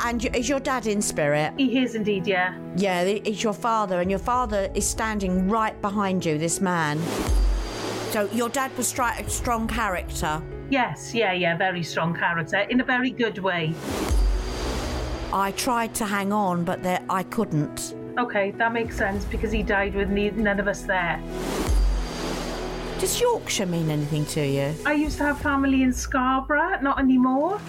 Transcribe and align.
And 0.00 0.24
is 0.36 0.48
your 0.48 0.60
dad 0.60 0.86
in 0.86 1.00
spirit? 1.00 1.54
He 1.56 1.78
is 1.78 1.94
indeed, 1.94 2.26
yeah. 2.26 2.56
Yeah, 2.76 3.02
it's 3.02 3.42
your 3.42 3.52
father, 3.52 4.00
and 4.00 4.10
your 4.10 4.20
father 4.20 4.70
is 4.74 4.86
standing 4.86 5.48
right 5.48 5.80
behind 5.80 6.24
you, 6.24 6.38
this 6.38 6.60
man. 6.60 7.00
So 8.10 8.28
your 8.32 8.48
dad 8.48 8.76
was 8.76 8.92
stri- 8.92 9.18
a 9.18 9.28
strong 9.28 9.66
character. 9.66 10.42
Yes, 10.70 11.14
yeah, 11.14 11.32
yeah, 11.32 11.56
very 11.56 11.82
strong 11.82 12.14
character 12.14 12.58
in 12.58 12.80
a 12.80 12.84
very 12.84 13.10
good 13.10 13.38
way. 13.38 13.74
I 15.32 15.52
tried 15.52 15.94
to 15.96 16.06
hang 16.06 16.32
on, 16.32 16.64
but 16.64 16.82
there, 16.82 17.00
I 17.10 17.22
couldn't. 17.24 17.94
Okay, 18.18 18.52
that 18.52 18.72
makes 18.72 18.96
sense 18.96 19.24
because 19.24 19.52
he 19.52 19.62
died 19.62 19.94
with 19.94 20.08
ne- 20.08 20.30
none 20.30 20.60
of 20.60 20.68
us 20.68 20.82
there. 20.82 21.20
Does 22.98 23.20
Yorkshire 23.20 23.66
mean 23.66 23.90
anything 23.90 24.24
to 24.26 24.46
you? 24.46 24.74
I 24.86 24.94
used 24.94 25.18
to 25.18 25.24
have 25.24 25.38
family 25.40 25.82
in 25.82 25.92
Scarborough, 25.92 26.80
not 26.80 26.98
anymore. 26.98 27.60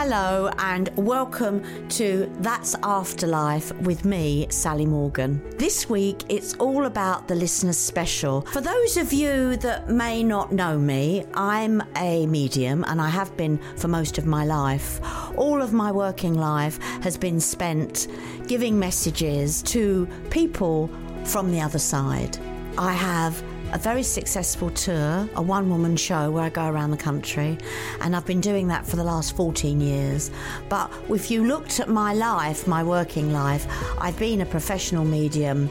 Hello, 0.00 0.48
and 0.58 0.90
welcome 0.96 1.60
to 1.88 2.32
That's 2.38 2.76
Afterlife 2.84 3.72
with 3.80 4.04
me, 4.04 4.46
Sally 4.48 4.86
Morgan. 4.86 5.42
This 5.58 5.90
week 5.90 6.22
it's 6.28 6.54
all 6.54 6.86
about 6.86 7.26
the 7.26 7.34
listener's 7.34 7.78
special. 7.78 8.42
For 8.42 8.60
those 8.60 8.96
of 8.96 9.12
you 9.12 9.56
that 9.56 9.90
may 9.90 10.22
not 10.22 10.52
know 10.52 10.78
me, 10.78 11.24
I'm 11.34 11.82
a 11.96 12.26
medium 12.26 12.84
and 12.84 13.00
I 13.00 13.08
have 13.08 13.36
been 13.36 13.58
for 13.74 13.88
most 13.88 14.18
of 14.18 14.24
my 14.24 14.44
life. 14.44 15.00
All 15.36 15.60
of 15.60 15.72
my 15.72 15.90
working 15.90 16.34
life 16.34 16.80
has 17.02 17.16
been 17.16 17.40
spent 17.40 18.06
giving 18.46 18.78
messages 18.78 19.62
to 19.64 20.06
people 20.30 20.88
from 21.24 21.50
the 21.50 21.60
other 21.60 21.80
side. 21.80 22.38
I 22.78 22.92
have 22.92 23.42
a 23.72 23.78
very 23.78 24.02
successful 24.02 24.70
tour, 24.70 25.28
a 25.34 25.42
one 25.42 25.68
woman 25.68 25.96
show 25.96 26.30
where 26.30 26.44
I 26.44 26.48
go 26.48 26.66
around 26.66 26.90
the 26.90 26.96
country, 26.96 27.58
and 28.00 28.16
I've 28.16 28.24
been 28.24 28.40
doing 28.40 28.68
that 28.68 28.86
for 28.86 28.96
the 28.96 29.04
last 29.04 29.36
14 29.36 29.80
years. 29.80 30.30
But 30.68 30.90
if 31.10 31.30
you 31.30 31.44
looked 31.44 31.78
at 31.80 31.88
my 31.88 32.14
life, 32.14 32.66
my 32.66 32.82
working 32.82 33.32
life, 33.32 33.66
I've 34.00 34.18
been 34.18 34.40
a 34.40 34.46
professional 34.46 35.04
medium 35.04 35.68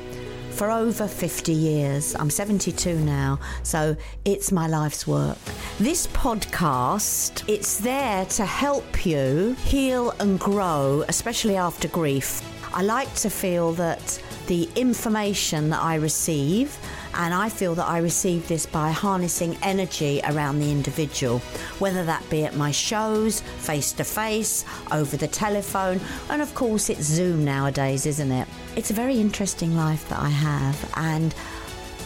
for 0.51 0.71
over 0.71 1.07
50 1.07 1.51
years. 1.51 2.15
I'm 2.15 2.29
72 2.29 2.99
now, 2.99 3.39
so 3.63 3.95
it's 4.25 4.51
my 4.51 4.67
life's 4.67 5.07
work. 5.07 5.37
This 5.79 6.07
podcast, 6.07 7.43
it's 7.47 7.79
there 7.79 8.25
to 8.25 8.45
help 8.45 9.05
you 9.05 9.55
heal 9.65 10.11
and 10.19 10.39
grow, 10.39 11.03
especially 11.07 11.57
after 11.57 11.87
grief. 11.87 12.41
I 12.73 12.83
like 12.83 13.13
to 13.15 13.29
feel 13.29 13.73
that 13.73 14.21
the 14.47 14.69
information 14.75 15.69
that 15.69 15.81
I 15.81 15.95
receive 15.95 16.77
and 17.13 17.33
I 17.33 17.49
feel 17.49 17.73
that 17.75 17.87
I 17.87 17.97
receive 17.97 18.47
this 18.47 18.65
by 18.65 18.91
harnessing 18.91 19.57
energy 19.63 20.21
around 20.23 20.59
the 20.59 20.71
individual, 20.71 21.39
whether 21.79 22.05
that 22.05 22.27
be 22.29 22.45
at 22.45 22.55
my 22.55 22.71
shows, 22.71 23.41
face 23.41 23.91
to 23.93 24.03
face, 24.03 24.63
over 24.91 25.17
the 25.17 25.27
telephone, 25.27 25.99
and 26.29 26.41
of 26.41 26.53
course 26.53 26.89
it's 26.89 27.01
Zoom 27.01 27.43
nowadays, 27.43 28.05
isn't 28.05 28.31
it? 28.31 28.47
It's 28.75 28.91
a 28.91 28.93
very 28.93 29.19
interesting 29.19 29.75
life 29.75 30.07
that 30.09 30.19
I 30.19 30.29
have, 30.29 30.93
and 30.95 31.33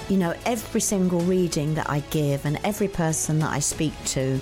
you 0.08 0.18
know, 0.18 0.34
every 0.46 0.82
single 0.82 1.22
reading 1.22 1.74
that 1.76 1.90
I 1.90 2.00
give 2.10 2.46
and 2.46 2.60
every 2.64 2.88
person 2.88 3.40
that 3.40 3.52
I 3.52 3.60
speak 3.60 3.94
to, 4.08 4.40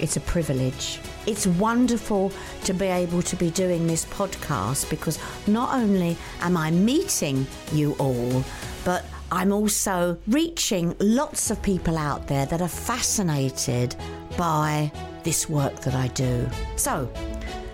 it's 0.00 0.16
a 0.16 0.20
privilege. 0.20 1.00
It's 1.26 1.46
wonderful 1.46 2.32
to 2.64 2.74
be 2.74 2.86
able 2.86 3.22
to 3.22 3.36
be 3.36 3.50
doing 3.50 3.86
this 3.86 4.04
podcast 4.06 4.90
because 4.90 5.18
not 5.46 5.74
only 5.74 6.16
am 6.40 6.56
I 6.56 6.70
meeting 6.70 7.46
you 7.72 7.94
all, 7.98 8.44
but 8.84 9.04
I'm 9.30 9.52
also 9.52 10.18
reaching 10.26 10.96
lots 10.98 11.50
of 11.50 11.62
people 11.62 11.96
out 11.96 12.26
there 12.26 12.44
that 12.46 12.60
are 12.60 12.68
fascinated 12.68 13.94
by 14.36 14.90
this 15.22 15.48
work 15.48 15.80
that 15.82 15.94
I 15.94 16.08
do. 16.08 16.48
So, 16.76 17.10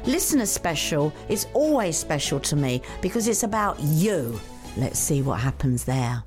listener 0.04 0.46
special 0.46 1.12
is 1.28 1.46
always 1.54 1.96
special 1.96 2.38
to 2.40 2.54
me 2.56 2.82
because 3.00 3.28
it's 3.28 3.42
about 3.42 3.80
you. 3.80 4.38
Let's 4.76 4.98
see 4.98 5.22
what 5.22 5.40
happens 5.40 5.84
there. 5.84 6.22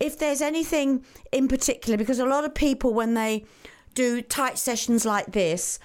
If 0.00 0.18
there's 0.18 0.42
anything 0.42 1.04
in 1.30 1.46
particular, 1.46 1.96
because 1.96 2.18
a 2.18 2.26
lot 2.26 2.44
of 2.44 2.54
people, 2.54 2.92
when 2.92 3.14
they 3.14 3.44
do 3.94 4.20
tight 4.20 4.58
sessions 4.58 5.04
like 5.04 5.32
this, 5.32 5.78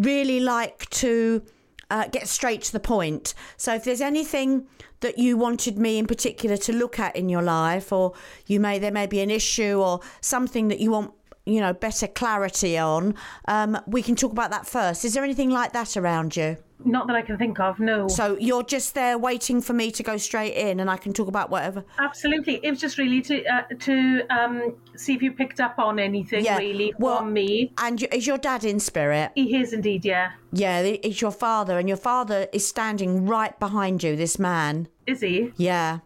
really 0.00 0.40
like 0.40 0.88
to 0.90 1.42
uh, 1.90 2.06
get 2.08 2.28
straight 2.28 2.62
to 2.62 2.72
the 2.72 2.80
point. 2.80 3.34
So 3.56 3.74
if 3.74 3.84
there's 3.84 4.00
anything 4.00 4.66
that 5.00 5.18
you 5.18 5.36
wanted 5.36 5.78
me 5.78 5.98
in 5.98 6.06
particular 6.06 6.56
to 6.58 6.72
look 6.72 6.98
at 6.98 7.16
in 7.16 7.28
your 7.28 7.42
life, 7.42 7.92
or 7.92 8.12
you 8.46 8.60
may 8.60 8.78
there 8.78 8.92
may 8.92 9.06
be 9.06 9.20
an 9.20 9.30
issue 9.30 9.80
or 9.80 10.00
something 10.20 10.68
that 10.68 10.78
you 10.78 10.90
want 10.90 11.12
you 11.46 11.60
know 11.60 11.72
better 11.72 12.06
clarity 12.06 12.78
on, 12.78 13.14
um, 13.48 13.78
we 13.86 14.02
can 14.02 14.16
talk 14.16 14.32
about 14.32 14.50
that 14.50 14.66
first. 14.66 15.04
Is 15.04 15.14
there 15.14 15.24
anything 15.24 15.50
like 15.50 15.72
that 15.72 15.96
around 15.96 16.36
you? 16.36 16.56
Not 16.82 17.06
that 17.08 17.16
I 17.16 17.20
can 17.20 17.36
think 17.36 17.60
of, 17.60 17.78
no. 17.78 18.08
So 18.08 18.38
you're 18.40 18.62
just 18.62 18.94
there 18.94 19.18
waiting 19.18 19.60
for 19.60 19.74
me 19.74 19.90
to 19.90 20.02
go 20.02 20.16
straight 20.16 20.54
in, 20.54 20.80
and 20.80 20.90
I 20.90 20.96
can 20.96 21.12
talk 21.12 21.28
about 21.28 21.50
whatever. 21.50 21.84
Absolutely, 21.98 22.58
it 22.62 22.70
was 22.70 22.80
just 22.80 22.96
really 22.96 23.20
to 23.22 23.44
uh, 23.44 23.62
to 23.80 24.22
um, 24.30 24.74
see 24.96 25.14
if 25.14 25.20
you 25.22 25.32
picked 25.32 25.60
up 25.60 25.78
on 25.78 25.98
anything 25.98 26.44
Yeah, 26.44 26.56
really 26.58 26.94
well- 26.98 27.18
from 27.18 27.32
me. 27.32 27.72
And 27.78 28.02
is 28.12 28.26
your 28.26 28.38
dad 28.38 28.64
in 28.64 28.80
spirit? 28.80 29.32
He 29.34 29.56
is 29.56 29.72
indeed, 29.72 30.04
yeah. 30.04 30.32
Yeah, 30.52 30.80
it's 30.80 31.20
your 31.20 31.32
father, 31.32 31.78
and 31.78 31.86
your 31.88 31.98
father 31.98 32.48
is 32.52 32.66
standing 32.66 33.26
right 33.26 33.58
behind 33.60 34.02
you. 34.02 34.16
This 34.16 34.38
man. 34.38 34.88
Is 35.06 35.20
he? 35.20 35.52
Yeah. 35.56 35.98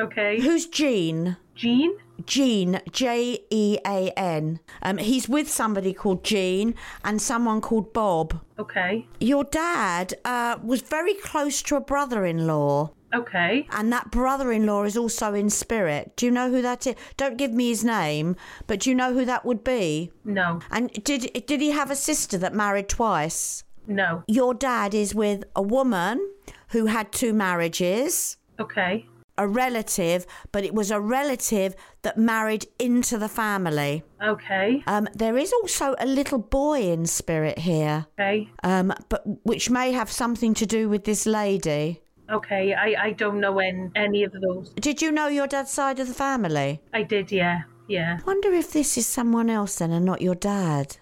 Okay. 0.00 0.40
Who's 0.40 0.66
Jean? 0.66 1.36
Jean? 1.54 1.92
Jean, 2.26 2.80
J 2.90 3.38
E 3.50 3.78
A 3.86 4.10
N. 4.16 4.60
Um, 4.82 4.98
he's 4.98 5.28
with 5.28 5.48
somebody 5.50 5.92
called 5.92 6.24
Jean 6.24 6.74
and 7.04 7.20
someone 7.20 7.60
called 7.60 7.92
Bob. 7.92 8.40
Okay. 8.58 9.06
Your 9.20 9.44
dad 9.44 10.14
uh, 10.24 10.58
was 10.62 10.82
very 10.82 11.14
close 11.14 11.62
to 11.62 11.76
a 11.76 11.80
brother 11.80 12.24
in 12.24 12.46
law, 12.46 12.90
Okay. 13.14 13.66
and 13.72 13.92
that 13.92 14.10
brother 14.10 14.52
in 14.52 14.66
law 14.66 14.84
is 14.84 14.96
also 14.96 15.34
in 15.34 15.50
spirit. 15.50 16.12
Do 16.16 16.26
you 16.26 16.32
know 16.32 16.50
who 16.50 16.62
that 16.62 16.86
is? 16.86 16.94
Don't 17.16 17.36
give 17.36 17.52
me 17.52 17.68
his 17.68 17.84
name, 17.84 18.36
but 18.66 18.80
do 18.80 18.90
you 18.90 18.96
know 18.96 19.12
who 19.12 19.24
that 19.24 19.44
would 19.44 19.64
be? 19.64 20.12
No. 20.24 20.60
And 20.70 20.90
did, 21.04 21.44
did 21.46 21.60
he 21.60 21.70
have 21.70 21.90
a 21.90 21.96
sister 21.96 22.38
that 22.38 22.54
married 22.54 22.88
twice? 22.88 23.64
No. 23.86 24.22
Your 24.28 24.54
dad 24.54 24.94
is 24.94 25.14
with 25.14 25.44
a 25.56 25.62
woman 25.62 26.24
who 26.68 26.86
had 26.86 27.10
two 27.12 27.32
marriages. 27.32 28.36
Okay. 28.60 29.06
A 29.38 29.48
relative, 29.48 30.26
but 30.52 30.62
it 30.64 30.74
was 30.74 30.90
a 30.90 31.00
relative 31.00 31.74
that 32.02 32.18
married 32.18 32.66
into 32.78 33.16
the 33.16 33.28
family. 33.28 34.02
Okay. 34.22 34.82
Um, 34.86 35.08
there 35.14 35.38
is 35.38 35.52
also 35.52 35.94
a 35.98 36.06
little 36.06 36.38
boy 36.38 36.82
in 36.92 37.06
spirit 37.06 37.58
here, 37.60 38.06
Okay. 38.18 38.50
um, 38.62 38.92
but 39.08 39.22
which 39.44 39.70
may 39.70 39.92
have 39.92 40.10
something 40.10 40.52
to 40.54 40.66
do 40.66 40.88
with 40.88 41.04
this 41.04 41.24
lady. 41.26 42.02
Okay. 42.30 42.74
I, 42.74 43.06
I 43.06 43.12
don't 43.12 43.40
know 43.40 43.52
when 43.52 43.90
any 43.96 44.22
of 44.22 44.32
those. 44.32 44.70
Did 44.74 45.00
you 45.00 45.10
know 45.10 45.28
your 45.28 45.46
dad's 45.46 45.70
side 45.70 45.98
of 45.98 46.08
the 46.08 46.14
family? 46.14 46.80
I 46.92 47.02
did, 47.02 47.32
yeah. 47.32 47.62
Yeah. 47.88 48.18
Wonder 48.26 48.52
if 48.52 48.72
this 48.72 48.96
is 48.96 49.06
someone 49.06 49.50
else 49.50 49.76
then 49.76 49.90
and 49.92 50.04
not 50.04 50.22
your 50.22 50.34
dad. 50.36 50.96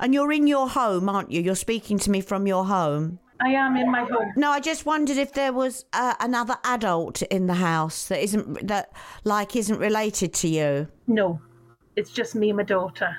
And 0.00 0.12
you're 0.12 0.32
in 0.32 0.46
your 0.48 0.68
home, 0.68 1.08
aren't 1.08 1.30
you? 1.30 1.40
You're 1.40 1.54
speaking 1.54 1.98
to 2.00 2.10
me 2.10 2.20
from 2.20 2.46
your 2.46 2.64
home. 2.66 3.20
I 3.44 3.48
am 3.50 3.76
in 3.76 3.90
my 3.90 4.04
home. 4.04 4.32
No, 4.36 4.50
I 4.50 4.60
just 4.60 4.86
wondered 4.86 5.16
if 5.16 5.32
there 5.32 5.52
was 5.52 5.84
uh, 5.92 6.14
another 6.20 6.56
adult 6.64 7.22
in 7.22 7.46
the 7.46 7.54
house 7.54 8.06
that 8.08 8.22
isn't 8.22 8.66
that 8.68 8.92
like 9.24 9.56
isn't 9.56 9.78
related 9.78 10.32
to 10.34 10.48
you. 10.48 10.88
No. 11.06 11.40
It's 11.96 12.10
just 12.10 12.34
me 12.34 12.50
and 12.50 12.56
my 12.58 12.62
daughter. 12.62 13.16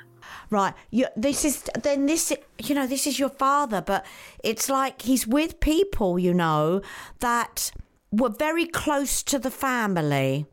Right. 0.50 0.74
You, 0.90 1.06
this 1.16 1.44
is 1.44 1.62
then 1.82 2.06
this 2.06 2.32
you 2.58 2.74
know 2.74 2.86
this 2.86 3.06
is 3.06 3.18
your 3.18 3.28
father, 3.28 3.82
but 3.82 4.04
it's 4.42 4.68
like 4.68 5.02
he's 5.02 5.26
with 5.26 5.60
people 5.60 6.18
you 6.18 6.32
know 6.34 6.80
that 7.20 7.70
were 8.10 8.30
very 8.30 8.66
close 8.66 9.22
to 9.24 9.38
the 9.38 9.50
family, 9.50 10.46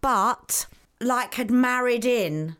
but 0.00 0.66
like 1.00 1.34
had 1.34 1.50
married 1.50 2.04
in, 2.04 2.56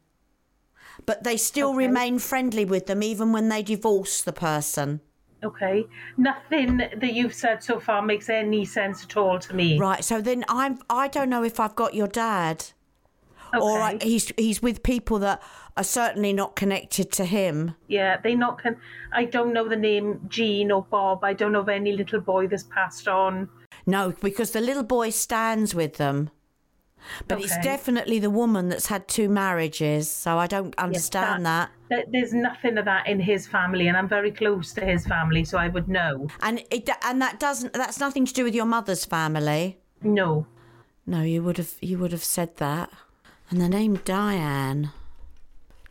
but 1.04 1.24
they 1.24 1.36
still 1.36 1.70
Okay. 1.70 1.86
remain 1.86 2.18
friendly 2.18 2.64
with 2.64 2.86
them 2.86 3.02
even 3.02 3.32
when 3.32 3.48
they 3.48 3.62
divorce 3.62 4.22
the 4.22 4.32
person. 4.32 5.00
Okay. 5.46 5.86
Nothing 6.16 6.78
that 6.78 7.12
you've 7.14 7.34
said 7.34 7.62
so 7.62 7.78
far 7.78 8.02
makes 8.02 8.28
any 8.28 8.64
sense 8.64 9.04
at 9.04 9.16
all 9.16 9.38
to 9.38 9.54
me. 9.54 9.78
Right. 9.78 10.04
So 10.04 10.20
then 10.20 10.44
I'm 10.48 10.80
I 10.90 11.08
don't 11.08 11.30
know 11.30 11.44
if 11.44 11.60
I've 11.60 11.76
got 11.76 11.94
your 11.94 12.08
dad. 12.08 12.64
Okay. 13.54 13.62
Or 13.62 13.80
I, 13.80 13.98
he's 14.02 14.32
he's 14.36 14.60
with 14.60 14.82
people 14.82 15.20
that 15.20 15.40
are 15.76 15.84
certainly 15.84 16.32
not 16.32 16.56
connected 16.56 17.12
to 17.12 17.24
him. 17.24 17.74
Yeah, 17.86 18.18
they 18.20 18.34
not 18.34 18.60
can. 18.60 18.76
I 19.12 19.24
don't 19.24 19.52
know 19.52 19.68
the 19.68 19.76
name 19.76 20.20
Jean 20.28 20.72
or 20.72 20.82
Bob. 20.82 21.22
I 21.22 21.32
don't 21.32 21.52
know 21.52 21.60
of 21.60 21.68
any 21.68 21.92
little 21.92 22.20
boy 22.20 22.48
that's 22.48 22.64
passed 22.64 23.06
on. 23.06 23.48
No, 23.86 24.14
because 24.20 24.50
the 24.50 24.60
little 24.60 24.82
boy 24.82 25.10
stands 25.10 25.74
with 25.74 25.94
them. 25.94 26.30
But 27.28 27.40
it's 27.40 27.56
definitely 27.58 28.18
the 28.18 28.30
woman 28.30 28.68
that's 28.68 28.86
had 28.86 29.06
two 29.08 29.28
marriages, 29.28 30.10
so 30.10 30.38
I 30.38 30.46
don't 30.46 30.74
understand 30.78 31.46
that. 31.46 31.70
There- 31.88 32.04
There's 32.10 32.32
nothing 32.34 32.78
of 32.78 32.84
that 32.86 33.06
in 33.06 33.20
his 33.20 33.46
family, 33.46 33.86
and 33.88 33.96
I'm 33.96 34.08
very 34.08 34.32
close 34.32 34.72
to 34.74 34.84
his 34.84 35.06
family, 35.06 35.44
so 35.44 35.56
I 35.58 35.68
would 35.68 35.88
know. 35.88 36.28
And 36.40 36.62
it 36.70 36.88
and 37.04 37.22
that 37.22 37.38
doesn't 37.38 37.72
that's 37.74 38.00
nothing 38.00 38.26
to 38.26 38.32
do 38.32 38.44
with 38.44 38.54
your 38.54 38.66
mother's 38.66 39.04
family. 39.04 39.78
No. 40.02 40.46
No, 41.06 41.22
you 41.22 41.42
would 41.44 41.58
have 41.58 41.74
you 41.80 41.98
would 41.98 42.12
have 42.12 42.24
said 42.24 42.56
that. 42.56 42.90
And 43.50 43.60
the 43.60 43.68
name 43.68 43.96
Diane. 44.04 44.90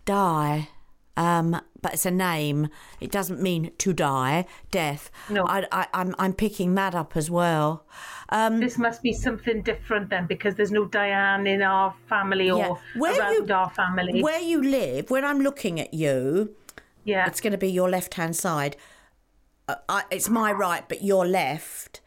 Di. 0.05 0.69
Um, 1.17 1.61
but 1.81 1.93
it's 1.93 2.05
a 2.05 2.11
name. 2.11 2.67
It 2.99 3.11
doesn't 3.11 3.41
mean 3.41 3.71
to 3.77 3.93
die, 3.93 4.45
death. 4.71 5.09
No. 5.29 5.45
I, 5.47 5.65
I, 5.71 5.87
I'm, 5.93 6.13
I'm 6.19 6.33
picking 6.33 6.75
that 6.75 6.93
up 6.95 7.15
as 7.15 7.29
well. 7.31 7.85
Um, 8.29 8.59
This 8.59 8.77
must 8.77 9.01
be 9.01 9.13
something 9.13 9.61
different 9.61 10.09
then, 10.09 10.25
because 10.25 10.55
there's 10.55 10.71
no 10.71 10.85
Diane 10.85 11.47
in 11.47 11.61
our 11.61 11.93
family 12.09 12.49
or 12.51 12.59
Yeah. 12.59 12.99
Where 12.99 13.19
around 13.19 13.47
you- 13.47 13.55
our 13.55 13.69
family. 13.69 14.21
where 14.21 14.41
you 14.41 14.61
live, 14.61 15.09
when 15.09 15.23
I'm 15.23 15.39
looking 15.39 15.79
at 15.79 15.93
you, 15.93 16.55
yeah. 17.05 17.27
it's 17.27 17.39
going 17.39 17.51
to 17.53 17.57
be 17.57 17.71
your 17.71 17.89
left 17.89 18.15
hand 18.15 18.35
side. 18.35 18.75
Uh, 19.67 19.75
I, 19.87 20.03
it's 20.11 20.27
my 20.29 20.51
right, 20.51 20.87
but 20.89 21.03
your 21.03 21.25
left. 21.25 22.01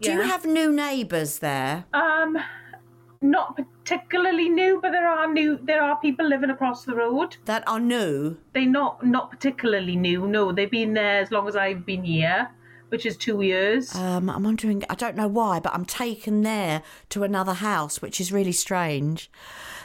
Do 0.00 0.12
you 0.12 0.20
have 0.22 0.44
new 0.44 0.70
neighbours 0.72 1.38
there? 1.38 1.84
Um, 1.94 2.38
not 3.30 3.56
particularly 3.56 4.48
new, 4.48 4.78
but 4.80 4.92
there 4.92 5.08
are 5.08 5.26
new. 5.32 5.58
There 5.62 5.82
are 5.82 5.96
people 6.00 6.26
living 6.28 6.50
across 6.50 6.84
the 6.84 6.94
road. 6.94 7.36
that 7.44 7.62
are 7.66 7.80
new? 7.80 8.36
They 8.52 8.66
not 8.66 9.04
not 9.04 9.30
particularly 9.30 9.96
new. 9.96 10.26
No, 10.26 10.52
they've 10.52 10.70
been 10.70 10.94
there 10.94 11.20
as 11.20 11.30
long 11.30 11.48
as 11.48 11.56
I've 11.56 11.84
been 11.84 12.04
here, 12.04 12.50
which 12.88 13.04
is 13.06 13.16
two 13.16 13.42
years. 13.42 13.94
Um, 13.94 14.30
I'm 14.30 14.44
wondering, 14.44 14.84
I 14.88 14.94
don't 14.94 15.16
know 15.16 15.28
why, 15.28 15.60
but 15.60 15.74
I'm 15.74 15.84
taken 15.84 16.42
there 16.42 16.82
to 17.10 17.22
another 17.24 17.54
house, 17.54 18.00
which 18.02 18.20
is 18.20 18.32
really 18.32 18.52
strange. 18.52 19.30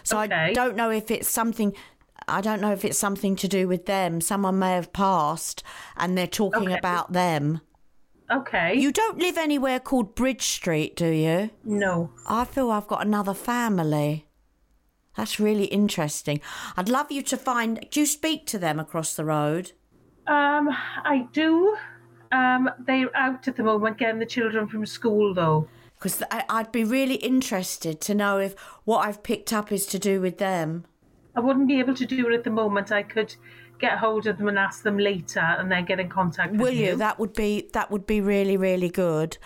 So 0.04 0.18
I 0.18 0.54
don't 0.54 0.76
know 0.76 0.90
if 0.90 1.12
it's 1.12 1.30
something. 1.30 1.74
I 2.28 2.42
don't 2.42 2.62
know 2.62 2.72
if 2.72 2.86
it's 2.86 2.98
something 3.00 3.36
to 3.38 3.48
do 3.48 3.68
with 3.68 3.88
them. 3.88 4.22
Someone 4.22 4.58
may 4.60 4.74
have 4.76 4.94
passed 4.94 5.64
and 5.98 6.18
they're 6.18 6.28
talking 6.28 6.68
Okay. 6.70 6.78
about 6.78 7.12
them. 7.14 7.62
Okay. 8.32 8.76
You 8.76 8.92
don't 8.92 9.18
live 9.18 9.38
anywhere 9.38 9.80
called 9.80 10.16
Bridge 10.16 10.44
Street, 10.44 10.96
do 10.96 11.08
you? 11.08 11.50
no. 11.64 12.12
I 12.28 12.46
feel 12.46 12.72
I've 12.72 12.88
got 12.88 13.06
another 13.06 13.34
family. 13.34 14.28
That's 15.18 15.40
really 15.40 15.66
interesting. 15.66 16.40
I'd 16.78 16.90
love 16.90 17.12
you 17.12 17.22
to 17.24 17.38
find. 17.38 17.86
Do 17.92 18.00
you 18.00 18.06
speak 18.06 18.46
to 18.48 18.58
them 18.58 18.80
across 18.80 19.14
the 19.14 19.26
road? 19.26 19.74
Um, 20.28 20.70
I 20.70 21.28
do. 21.34 21.76
Um, 22.32 22.70
they're 22.80 23.16
out 23.16 23.48
at 23.48 23.58
the 23.58 23.64
moment 23.64 23.98
getting 23.98 24.20
the 24.20 24.26
children 24.26 24.68
from 24.68 24.86
school 24.86 25.34
though. 25.34 25.68
Because 25.96 26.24
I'd 26.32 26.72
be 26.72 26.84
really 26.84 27.16
interested 27.16 28.02
to 28.02 28.16
know 28.16 28.40
if 28.40 28.58
what 28.86 29.06
I've 29.06 29.22
picked 29.22 29.54
up 29.54 29.72
is 29.72 29.86
to 29.88 30.00
do 30.00 30.22
with 30.22 30.38
them. 30.38 30.86
I 31.36 31.42
wouldn't 31.42 31.68
be 31.68 31.80
able 31.80 31.94
to 31.96 32.06
do 32.06 32.28
it 32.28 32.34
at 32.34 32.44
the 32.44 32.50
moment. 32.50 32.92
I 32.92 33.04
could 33.04 33.36
get 33.82 33.98
hold 33.98 34.28
of 34.28 34.38
them 34.38 34.48
and 34.48 34.58
ask 34.58 34.84
them 34.84 34.98
later, 34.98 35.42
and 35.42 35.70
then 35.72 35.84
get 35.86 36.00
in 36.00 36.08
contact 36.08 36.52
with 36.52 36.60
them. 36.60 36.68
Will 36.68 36.74
you? 36.74 36.96
That 36.96 37.20
would 37.20 37.34
be 37.34 37.70
that 37.74 37.92
would 37.92 38.06
be 38.06 38.22
really 38.22 38.56
really 38.56 38.90
good. 38.90 39.38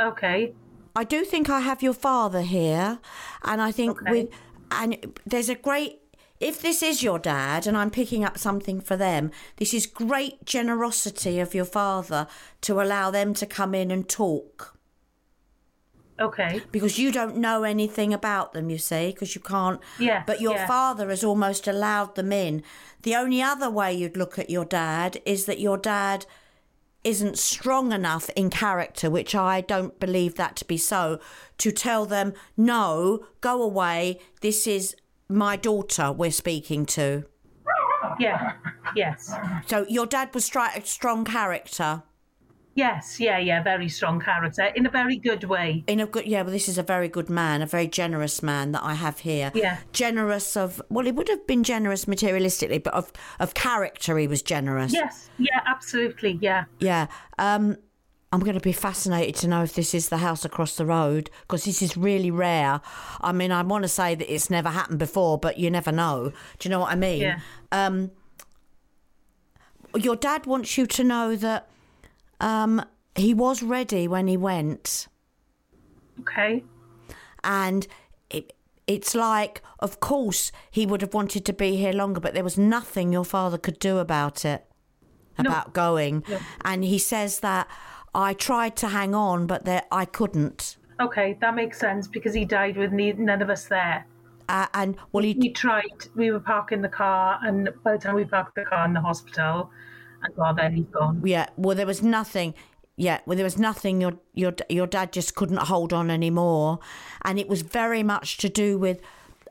Okay. 0.00 0.54
I 0.94 1.04
do 1.04 1.24
think 1.24 1.48
I 1.48 1.60
have 1.60 1.82
your 1.82 1.94
father 1.94 2.42
here, 2.42 2.98
and 3.42 3.60
I 3.60 3.72
think 3.72 4.02
Okay. 4.02 4.10
with 4.10 4.28
and 4.70 5.16
there's 5.26 5.48
a 5.48 5.54
great. 5.54 6.00
If 6.40 6.62
this 6.62 6.84
is 6.84 7.02
your 7.02 7.18
dad, 7.18 7.66
and 7.66 7.76
I'm 7.76 7.90
picking 7.90 8.22
up 8.24 8.38
something 8.38 8.80
for 8.80 8.96
them, 8.96 9.32
this 9.56 9.74
is 9.74 9.86
great 9.86 10.44
generosity 10.44 11.40
of 11.40 11.52
your 11.52 11.64
father 11.64 12.28
to 12.60 12.80
allow 12.80 13.10
them 13.10 13.34
to 13.34 13.46
come 13.46 13.74
in 13.74 13.90
and 13.90 14.08
talk. 14.08 14.77
Okay. 16.20 16.62
because 16.72 16.98
you 16.98 17.12
don't 17.12 17.36
know 17.36 17.62
anything 17.62 18.12
about 18.12 18.52
them, 18.52 18.70
you 18.70 18.78
see, 18.78 19.12
because 19.12 19.34
you 19.34 19.40
can't. 19.40 19.80
Yeah. 19.98 20.24
But 20.26 20.40
your 20.40 20.54
yeah. 20.54 20.66
father 20.66 21.10
has 21.10 21.22
almost 21.22 21.68
allowed 21.68 22.14
them 22.14 22.32
in. 22.32 22.62
The 23.02 23.14
only 23.14 23.40
other 23.40 23.70
way 23.70 23.94
you'd 23.94 24.16
look 24.16 24.38
at 24.38 24.50
your 24.50 24.64
dad 24.64 25.20
is 25.24 25.46
that 25.46 25.60
your 25.60 25.78
dad 25.78 26.26
isn't 27.04 27.38
strong 27.38 27.92
enough 27.92 28.28
in 28.30 28.50
character, 28.50 29.08
which 29.08 29.34
I 29.34 29.60
don't 29.60 29.98
believe 30.00 30.34
that 30.34 30.56
to 30.56 30.64
be 30.64 30.76
so, 30.76 31.20
to 31.58 31.70
tell 31.70 32.04
them, 32.04 32.34
no, 32.56 33.24
go 33.40 33.62
away. 33.62 34.20
This 34.40 34.66
is 34.66 34.96
my 35.28 35.56
daughter 35.56 36.10
we're 36.12 36.30
speaking 36.30 36.86
to. 36.86 37.24
Yeah. 38.18 38.54
Yes. 38.96 39.32
So 39.66 39.86
your 39.88 40.06
dad 40.06 40.34
was 40.34 40.48
stri- 40.48 40.76
a 40.76 40.84
strong 40.84 41.24
character. 41.24 42.02
Yes. 42.74 43.18
Yeah. 43.18 43.38
Yeah. 43.38 43.62
Very 43.62 43.88
strong 43.88 44.20
character 44.20 44.66
in 44.66 44.86
a 44.86 44.90
very 44.90 45.16
good 45.16 45.44
way. 45.44 45.84
In 45.86 46.00
a 46.00 46.06
good, 46.06 46.26
yeah. 46.26 46.42
Well, 46.42 46.52
this 46.52 46.68
is 46.68 46.78
a 46.78 46.82
very 46.82 47.08
good 47.08 47.28
man, 47.28 47.62
a 47.62 47.66
very 47.66 47.88
generous 47.88 48.42
man 48.42 48.72
that 48.72 48.84
I 48.84 48.94
have 48.94 49.20
here. 49.20 49.50
Yeah. 49.54 49.78
Generous 49.92 50.56
of, 50.56 50.80
well, 50.88 51.04
he 51.04 51.12
would 51.12 51.28
have 51.28 51.46
been 51.46 51.64
generous 51.64 52.04
materialistically, 52.04 52.82
but 52.82 52.94
of 52.94 53.12
of 53.40 53.54
character, 53.54 54.16
he 54.18 54.26
was 54.26 54.42
generous. 54.42 54.92
Yes. 54.92 55.30
Yeah. 55.38 55.60
Absolutely. 55.66 56.38
Yeah. 56.40 56.64
Yeah. 56.78 57.08
Um, 57.38 57.76
I'm 58.30 58.40
going 58.40 58.54
to 58.54 58.60
be 58.60 58.72
fascinated 58.72 59.36
to 59.36 59.48
know 59.48 59.62
if 59.62 59.74
this 59.74 59.94
is 59.94 60.10
the 60.10 60.18
house 60.18 60.44
across 60.44 60.76
the 60.76 60.84
road 60.84 61.30
because 61.42 61.64
this 61.64 61.80
is 61.80 61.96
really 61.96 62.30
rare. 62.30 62.82
I 63.22 63.32
mean, 63.32 63.50
I 63.52 63.62
want 63.62 63.84
to 63.84 63.88
say 63.88 64.14
that 64.14 64.32
it's 64.32 64.50
never 64.50 64.68
happened 64.68 64.98
before, 64.98 65.38
but 65.38 65.58
you 65.58 65.70
never 65.70 65.90
know. 65.90 66.32
Do 66.58 66.68
you 66.68 66.70
know 66.70 66.80
what 66.80 66.92
I 66.92 66.94
mean? 66.94 67.22
Yeah. 67.22 67.40
Um, 67.72 68.10
your 69.96 70.14
dad 70.14 70.44
wants 70.44 70.76
you 70.76 70.86
to 70.86 71.04
know 71.04 71.36
that 71.36 71.68
um, 72.40 72.82
he 73.14 73.34
was 73.34 73.62
ready 73.62 74.06
when 74.08 74.26
he 74.28 74.36
went. 74.36 75.08
Okay. 76.20 76.64
and 77.44 77.86
it, 78.30 78.52
it's 78.88 79.14
like 79.14 79.62
of 79.78 80.00
course 80.00 80.50
he 80.70 80.84
would 80.84 81.00
have 81.00 81.14
wanted 81.14 81.44
to 81.44 81.52
be 81.52 81.76
here 81.76 81.92
longer 81.92 82.18
but 82.20 82.34
there 82.34 82.42
was 82.42 82.58
nothing 82.58 83.12
your 83.12 83.24
father 83.24 83.56
could 83.56 83.78
do 83.78 83.98
about 83.98 84.44
it 84.44 84.64
about 85.38 85.72
going 85.72 86.24
and 86.64 86.82
he 86.84 86.98
says 86.98 87.38
that 87.38 87.68
i 88.14 88.34
tried 88.34 88.74
to 88.74 88.88
hang 88.88 89.14
on 89.14 89.46
but 89.46 89.64
there 89.64 89.84
i 89.92 90.04
couldn't 90.04 90.76
Okay. 91.00 91.38
That 91.40 91.54
makes 91.54 91.78
sense 91.78 92.08
because 92.08 92.34
he 92.34 92.44
died 92.44 92.76
with 92.76 92.90
ne- 92.90 93.12
none 93.12 93.40
of 93.40 93.48
us 93.50 93.66
there. 93.66 94.04
uh, 94.48 94.66
and 94.74 94.96
well 95.12 95.22
he 95.22 95.32
We 95.38 95.50
tried. 95.52 96.08
We 96.16 96.32
were 96.32 96.40
parking 96.40 96.82
the 96.82 96.88
car, 96.88 97.38
and 97.44 97.68
by 97.84 97.92
the 97.92 97.98
time 97.98 98.16
we 98.16 98.24
parked 98.24 98.56
the 98.56 98.64
car 98.64 98.84
in 98.84 98.94
the 98.94 99.00
hospital, 99.00 99.70
yeah 101.24 101.46
well 101.56 101.76
there 101.76 101.86
was 101.86 102.02
nothing 102.02 102.54
yeah 102.98 103.20
well 103.24 103.36
there 103.36 103.44
was 103.44 103.58
nothing 103.58 104.00
your 104.00 104.18
your 104.34 104.52
your 104.68 104.86
dad 104.86 105.12
just 105.12 105.34
couldn't 105.34 105.56
hold 105.56 105.92
on 105.92 106.10
anymore. 106.10 106.80
And 107.22 107.38
it 107.38 107.48
was 107.48 107.62
very 107.62 108.02
much 108.02 108.36
to 108.38 108.48
do 108.48 108.76
with 108.76 109.00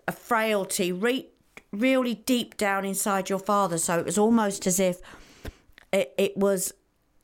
a 0.07 0.11
frailty 0.11 0.91
re- 0.91 1.29
really 1.71 2.15
deep 2.15 2.57
down 2.57 2.85
inside 2.85 3.29
your 3.29 3.39
father. 3.39 3.77
So 3.77 3.97
it 3.99 4.05
was 4.05 4.17
almost 4.17 4.67
as 4.67 4.79
if 4.79 4.99
it, 5.91 6.13
it 6.17 6.37
was 6.37 6.73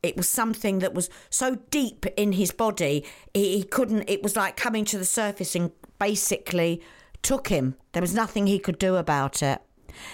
it 0.02 0.18
was 0.18 0.30
something 0.30 0.80
that 0.80 0.94
was 0.94 1.10
so 1.30 1.56
deep 1.70 2.06
in 2.18 2.34
his 2.34 2.52
body 2.52 3.06
he 3.34 3.64
couldn't 3.64 4.10
it 4.10 4.22
was 4.24 4.36
like 4.36 4.58
coming 4.58 4.84
to 4.86 4.98
the 4.98 5.06
surface 5.06 5.56
and 5.56 5.72
basically 6.00 6.82
took 7.22 7.50
him. 7.50 7.76
There 7.92 8.02
was 8.02 8.14
nothing 8.14 8.48
he 8.48 8.60
could 8.60 8.80
do 8.80 8.96
about 8.96 9.44
it 9.44 9.62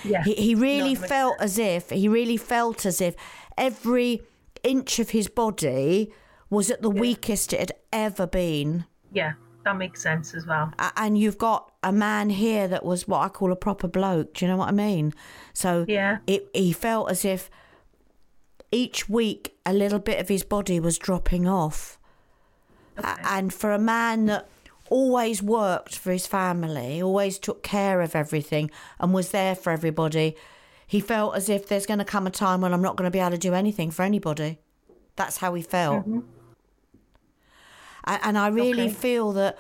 Yeah. 0.03 0.23
he, 0.23 0.33
he 0.35 0.55
really 0.55 0.93
No, 0.93 1.01
that 1.01 1.01
makes 1.01 1.09
felt 1.09 1.35
as 1.41 1.57
if 1.59 1.89
he 1.89 2.07
really 2.07 2.37
felt 2.37 2.85
as 2.85 3.01
if 3.01 3.15
every 3.57 4.21
inch 4.63 4.99
of 4.99 5.11
his 5.11 5.27
body 5.27 6.11
was 6.49 6.69
at 6.71 6.81
the 6.81 6.89
weakest 6.89 7.53
it 7.53 7.59
had 7.59 7.71
ever 7.93 8.27
been 8.27 8.85
Yeah. 9.11 9.33
That 9.65 9.75
makes 9.77 10.01
sense 10.01 10.33
as 10.33 10.47
well. 10.47 10.71
A- 10.79 10.91
and 10.95 11.17
you've 11.17 11.37
got 11.37 11.71
a 11.83 11.91
man 11.91 12.29
here 12.29 12.67
that 12.69 12.83
was 12.85 13.07
what 13.09 13.19
I 13.19 13.27
call 13.27 13.51
a 13.51 13.55
proper 13.57 13.87
bloke. 13.89 14.33
Do 14.35 14.45
you 14.45 14.51
know 14.51 14.57
what 14.57 14.69
I 14.69 14.71
mean? 14.71 15.13
So 15.53 15.85
Yeah. 15.87 16.19
it, 16.27 16.49
he 16.53 16.71
felt 16.71 17.11
as 17.11 17.25
if 17.25 17.49
each 18.71 19.09
week 19.09 19.55
a 19.65 19.73
little 19.73 19.99
bit 19.99 20.19
of 20.19 20.29
his 20.29 20.43
body 20.43 20.79
was 20.79 20.97
dropping 20.97 21.47
off. 21.47 21.99
A- 22.97 23.17
and 23.25 23.53
for 23.53 23.71
a 23.73 23.79
man 23.79 24.27
that 24.27 24.47
always 24.89 25.41
worked 25.41 25.95
for 25.97 26.11
his 26.11 26.27
family, 26.27 27.01
always 27.01 27.39
took 27.39 27.63
care 27.63 28.01
of 28.01 28.15
everything, 28.15 28.69
and 28.99 29.13
was 29.13 29.31
there 29.31 29.55
for 29.55 29.71
everybody, 29.71 30.35
he 30.87 30.99
felt 30.99 31.35
as 31.35 31.49
if 31.49 31.67
there's 31.67 31.85
going 31.85 31.99
to 31.99 32.05
come 32.05 32.27
a 32.27 32.31
time 32.31 32.61
when 32.61 32.73
I'm 32.73 32.81
not 32.81 32.95
going 32.95 33.07
to 33.07 33.11
be 33.11 33.19
able 33.19 33.31
to 33.31 33.37
do 33.37 33.53
anything 33.53 33.91
for 33.91 34.03
anybody. 34.03 34.59
That's 35.15 35.37
how 35.37 35.53
he 35.53 35.61
felt. 35.61 36.01
Mm-hmm. 36.07 36.19
A- 38.05 38.25
And 38.25 38.37
I 38.37 38.47
really 38.47 38.85
Okay. 38.85 38.93
feel 38.93 39.31
that 39.33 39.57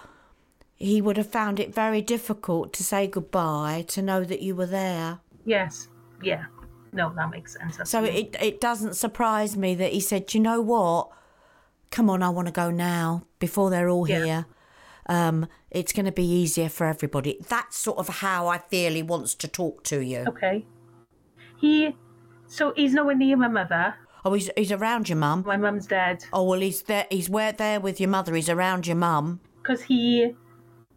he 0.75 1.01
would 1.01 1.17
have 1.17 1.29
found 1.29 1.59
it 1.59 1.73
very 1.73 2.01
difficult 2.01 2.73
to 2.73 2.83
say 2.83 3.05
goodbye, 3.07 3.83
to 3.89 4.01
know 4.01 4.23
that 4.23 4.41
you 4.41 4.55
were 4.55 4.65
there. 4.65 5.19
Yes. 5.45 5.87
Yeah. 6.23 6.45
No, 6.93 7.11
that 7.15 7.29
makes 7.29 7.53
sense. 7.53 7.77
So 7.89 8.03
it 8.03 8.35
it 8.41 8.59
doesn't 8.59 8.95
surprise 8.95 9.55
me 9.55 9.75
that 9.75 9.91
he 9.91 9.99
said, 9.99 10.33
you 10.33 10.39
know 10.39 10.61
what? 10.61 11.09
Come 11.91 12.09
on, 12.09 12.23
I 12.23 12.29
want 12.29 12.47
to 12.47 12.51
go 12.53 12.71
now 12.71 13.23
before 13.39 13.69
they're 13.69 13.89
all 13.89 14.07
Yeah. 14.09 14.25
here. 14.25 14.45
Um, 15.09 15.47
it's 15.69 15.91
going 15.91 16.05
to 16.05 16.11
be 16.13 16.23
easier 16.23 16.69
for 16.69 16.85
everybody." 16.87 17.37
That's 17.49 17.77
sort 17.77 17.97
of 17.97 18.07
how 18.07 18.47
I 18.47 18.59
feel 18.59 18.93
he 18.93 19.03
wants 19.03 19.35
to 19.35 19.47
talk 19.49 19.83
to 19.85 19.99
you. 19.99 20.23
Okay. 20.29 20.65
He, 21.59 21.95
so 22.47 22.71
he's 22.77 22.93
nowhere 22.93 23.15
near 23.15 23.35
my 23.35 23.49
mother. 23.49 23.95
Oh, 24.23 24.33
he's 24.33 24.49
he's 24.55 24.71
around 24.71 25.09
your 25.09 25.17
mum. 25.17 25.43
My 25.45 25.57
mum's 25.57 25.87
dead 25.87 26.23
Oh 26.31 26.43
well, 26.43 26.59
he's 26.59 26.81
there. 26.83 27.07
He's 27.09 27.29
where 27.29 27.51
there 27.51 27.79
with 27.79 27.99
your 27.99 28.09
mother. 28.09 28.33
He's 28.35 28.49
around 28.49 28.87
your 28.87 28.95
mum. 28.97 29.39
because 29.61 29.81
he, 29.81 30.35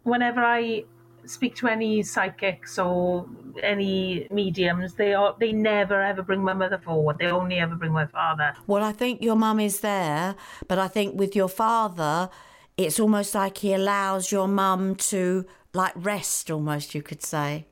whenever 0.03 0.41
I 0.41 0.83
speak 1.25 1.55
to 1.55 1.67
any 1.67 2.03
psychics 2.03 2.77
or 2.77 3.25
any 3.61 4.27
mediums, 4.29 4.93
they 4.95 5.13
are 5.13 5.35
they 5.39 5.51
never 5.53 6.01
ever 6.01 6.21
bring 6.21 6.43
my 6.43 6.53
mother 6.53 6.77
forward. 6.77 7.17
They 7.17 7.27
only 7.27 7.59
ever 7.59 7.75
bring 7.75 7.93
my 7.93 8.05
father. 8.07 8.53
Well, 8.67 8.83
I 8.83 8.91
think 8.91 9.21
your 9.21 9.35
mum 9.37 9.59
is 9.59 9.79
there, 9.79 10.35
but 10.67 10.77
I 10.77 10.87
think 10.89 11.17
with 11.17 11.33
your 11.35 11.49
father, 11.49 12.29
it's 12.77 12.99
almost 12.99 13.35
like 13.35 13.59
he 13.59 13.73
allows 13.73 14.31
your 14.31 14.47
mum 14.47 14.95
to 14.95 15.45
like 15.73 15.93
rest. 15.95 16.49
Almost, 16.51 16.95
you 16.95 17.01
could 17.01 17.23
say. 17.23 17.65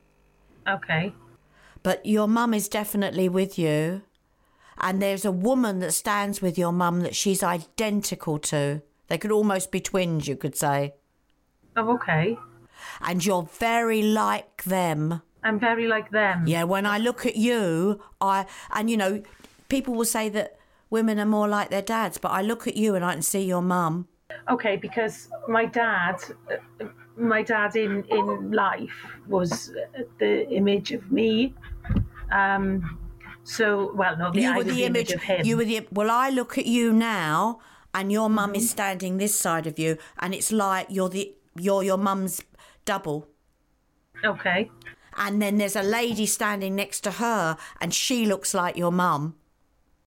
Okay. 0.68 1.12
but 1.82 2.04
your 2.06 2.28
mum 2.28 2.54
is 2.54 2.68
definitely 2.68 3.28
with 3.28 3.58
you. 3.58 4.02
And 4.78 5.02
there's 5.02 5.24
a 5.24 5.32
woman 5.32 5.80
that 5.80 5.92
stands 5.92 6.40
with 6.40 6.56
your 6.56 6.72
mum 6.72 7.00
that 7.00 7.14
she's 7.16 7.42
identical 7.42 8.38
to. 8.38 8.82
They 9.08 9.18
could 9.18 9.32
almost 9.32 9.70
be 9.70 9.80
twins, 9.80 10.26
you 10.28 10.36
could 10.36 10.56
say. 10.56 10.94
Oh, 11.76 11.94
okay. 11.94 12.38
And 13.00 13.24
you're 13.24 13.42
very 13.58 14.02
like 14.02 14.64
them. 14.64 15.22
I'm 15.44 15.58
very 15.58 15.86
like 15.88 16.10
them. 16.10 16.46
Yeah, 16.46 16.64
when 16.64 16.86
I 16.86 16.98
look 16.98 17.26
at 17.26 17.36
you, 17.36 18.00
I 18.20 18.46
and 18.70 18.88
you 18.88 18.96
know, 18.96 19.22
people 19.68 19.94
will 19.94 20.04
say 20.04 20.28
that 20.30 20.56
women 20.90 21.18
are 21.18 21.26
more 21.26 21.48
like 21.48 21.70
their 21.70 21.82
dads, 21.82 22.18
but 22.18 22.30
I 22.30 22.42
look 22.42 22.66
at 22.66 22.76
you 22.76 22.94
and 22.94 23.04
I 23.04 23.12
can 23.12 23.22
see 23.22 23.42
your 23.44 23.62
mum. 23.62 24.06
Okay, 24.48 24.76
because 24.76 25.30
my 25.48 25.64
dad, 25.66 26.16
my 27.16 27.42
dad 27.42 27.76
in 27.76 28.04
in 28.04 28.50
life 28.52 28.96
was 29.28 29.72
the 30.18 30.48
image 30.50 30.92
of 30.92 31.10
me. 31.12 31.54
Um, 32.30 32.98
so 33.44 33.92
well, 33.94 34.16
no, 34.16 34.32
you 34.32 34.52
I 34.52 34.56
were 34.56 34.64
the 34.64 34.84
image. 34.84 35.12
of 35.12 35.22
him. 35.22 35.46
You 35.46 35.56
were 35.56 35.64
the. 35.64 35.86
Well, 35.92 36.10
I 36.10 36.30
look 36.30 36.56
at 36.58 36.66
you 36.66 36.92
now, 36.92 37.60
and 37.94 38.10
your 38.12 38.28
mum 38.30 38.52
Mm-hmm. 38.52 38.56
is 38.56 38.70
standing 38.70 39.18
this 39.18 39.38
side 39.38 39.66
of 39.66 39.78
you, 39.78 39.98
and 40.18 40.34
it's 40.34 40.52
like 40.52 40.86
you're 40.90 41.08
the 41.08 41.34
you're 41.56 41.82
your 41.82 41.98
mum's 41.98 42.40
double. 42.84 43.28
okay. 44.24 44.70
And 45.14 45.40
then 45.42 45.58
there's 45.58 45.76
a 45.76 45.82
lady 45.82 46.26
standing 46.26 46.74
next 46.74 47.00
to 47.02 47.12
her, 47.12 47.56
and 47.80 47.94
she 47.94 48.26
looks 48.26 48.54
like 48.54 48.76
your 48.76 48.92
mum. 48.92 49.36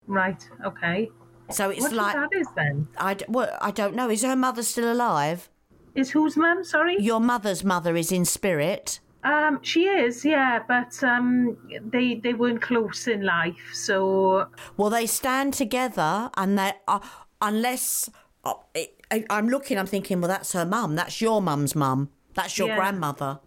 Right. 0.07 0.49
Okay. 0.65 1.09
So 1.51 1.69
it's 1.69 1.81
What 1.81 1.93
like 1.93 2.15
think 2.15 2.31
that 2.31 2.37
is 2.39 2.47
then? 2.55 2.87
I, 2.97 3.17
well, 3.27 3.55
I 3.61 3.71
don't 3.71 3.95
know. 3.95 4.09
Is 4.09 4.23
her 4.23 4.35
mother 4.35 4.63
still 4.63 4.91
alive? 4.91 5.49
Is 5.95 6.11
whose 6.11 6.35
mum? 6.37 6.63
Sorry. 6.63 6.95
Your 6.99 7.19
mother's 7.19 7.63
mother 7.63 7.95
is 7.95 8.11
in 8.11 8.25
spirit. 8.25 8.99
Um, 9.23 9.59
she 9.61 9.85
is, 9.85 10.25
yeah, 10.25 10.59
but 10.67 11.01
um, 11.03 11.57
they 11.81 12.15
they 12.15 12.33
weren't 12.33 12.61
close 12.61 13.07
in 13.07 13.23
life, 13.23 13.69
so 13.71 14.47
Well, 14.75 14.89
they 14.89 15.05
stand 15.05 15.53
together, 15.53 16.29
and 16.35 16.59
they 16.59 16.73
are 16.89 17.01
unless 17.41 18.09
uh, 18.43 18.55
it, 18.75 18.99
I, 19.11 19.23
I'm 19.29 19.47
looking, 19.47 19.77
I'm 19.77 19.85
thinking, 19.85 20.19
well, 20.19 20.27
that's 20.27 20.51
her 20.53 20.65
mum. 20.65 20.95
That's 20.95 21.21
your 21.21 21.41
mum's 21.41 21.73
mum. 21.73 22.09
That's 22.33 22.57
your 22.57 22.67
Yeah. 22.67 22.75
grandmother. 22.75 23.39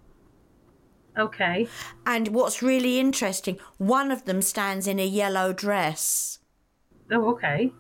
okay. 1.19 1.69
And 2.07 2.29
what's 2.29 2.63
really 2.63 2.99
interesting, 2.99 3.59
one 3.79 4.11
of 4.11 4.25
them 4.25 4.41
stands 4.43 4.87
in 4.87 4.99
a 4.99 5.07
yellow 5.07 5.53
dress, 5.53 6.39
Oh, 7.11 7.31
okay. 7.33 7.73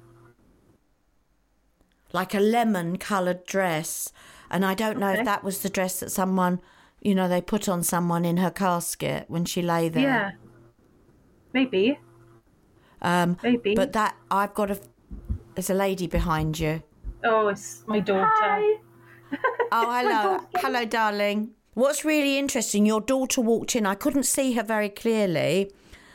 Like 2.17 2.35
a 2.35 2.41
lemon 2.41 2.97
coloured 2.99 3.45
dress. 3.47 4.13
And 4.51 4.65
I 4.65 4.75
don't 4.75 4.99
know 4.99 5.11
Okay. 5.11 5.21
if 5.21 5.25
that 5.27 5.45
was 5.45 5.61
the 5.61 5.69
dress 5.69 6.01
that 6.01 6.11
someone, 6.11 6.61
you 7.01 7.15
know, 7.15 7.29
they 7.29 7.41
put 7.41 7.69
on 7.69 7.83
someone 7.83 8.25
in 8.25 8.37
her 8.39 8.51
casket 8.51 9.25
when 9.29 9.45
she 9.45 9.61
lay 9.63 9.89
there. 9.89 10.03
Yeah. 10.03 10.31
Maybe. 11.53 11.99
Um, 13.03 13.37
Maybe. 13.43 13.75
but 13.75 13.93
that, 13.93 14.17
I've 14.31 14.55
got 14.55 14.71
a, 14.71 14.81
there's 15.55 15.71
a 15.71 15.75
lady 15.75 16.07
behind 16.07 16.59
you. 16.59 16.83
Oh, 17.25 17.49
it's 17.49 17.85
my 17.87 18.01
daughter. 18.01 18.63
Oh, 19.73 19.91
hello. 19.93 20.41
hello, 20.63 20.85
darling. 20.85 21.51
What's 21.75 22.05
really 22.05 22.39
interesting, 22.39 22.87
your 22.87 23.01
daughter 23.01 23.41
walked 23.41 23.75
in. 23.75 23.85
I 23.85 23.97
couldn't 23.97 24.23
see 24.23 24.53
her 24.53 24.63
very 24.63 24.89
clearly, 24.89 25.73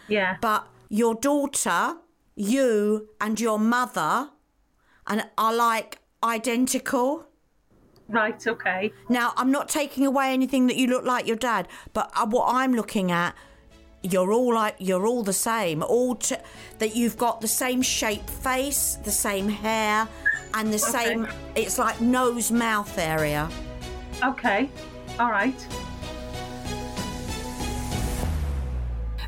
Yeah. 0.07 0.37
but 0.41 0.67
your 0.89 1.15
daughter, 1.15 1.97
you, 2.35 3.09
and 3.19 3.37
your 3.39 3.59
mother 3.59 4.29
and 5.07 5.27
are 5.37 5.53
like 5.53 5.99
identical. 6.23 7.25
Right. 8.07 8.45
Okay. 8.45 8.91
Now, 9.09 9.33
I'm 9.37 9.51
not 9.51 9.69
taking 9.69 10.05
away 10.05 10.33
anything 10.33 10.67
that 10.67 10.75
you 10.75 10.87
look 10.87 11.05
like 11.05 11.27
your 11.27 11.37
dad, 11.37 11.67
but 11.93 12.11
uh, 12.15 12.25
what 12.25 12.53
I'm 12.53 12.73
looking 12.73 13.11
at, 13.11 13.35
you're 14.03 14.33
all 14.33 14.53
like 14.53 14.75
you're 14.79 15.05
all 15.05 15.23
the 15.23 15.33
same. 15.33 15.83
All 15.83 16.15
t- 16.15 16.35
that 16.79 16.95
you've 16.95 17.17
got 17.17 17.39
the 17.39 17.47
same 17.47 17.81
shape 17.81 18.27
face, 18.29 18.97
the 19.03 19.11
same 19.11 19.47
hair, 19.47 20.07
and 20.53 20.73
the 20.73 20.79
same. 20.79 21.27
It's 21.55 21.77
like 21.77 22.01
nose 22.01 22.51
mouth 22.51 22.97
area. 22.97 23.49
Okay. 24.23 24.69
All 25.19 25.29
right. 25.29 25.67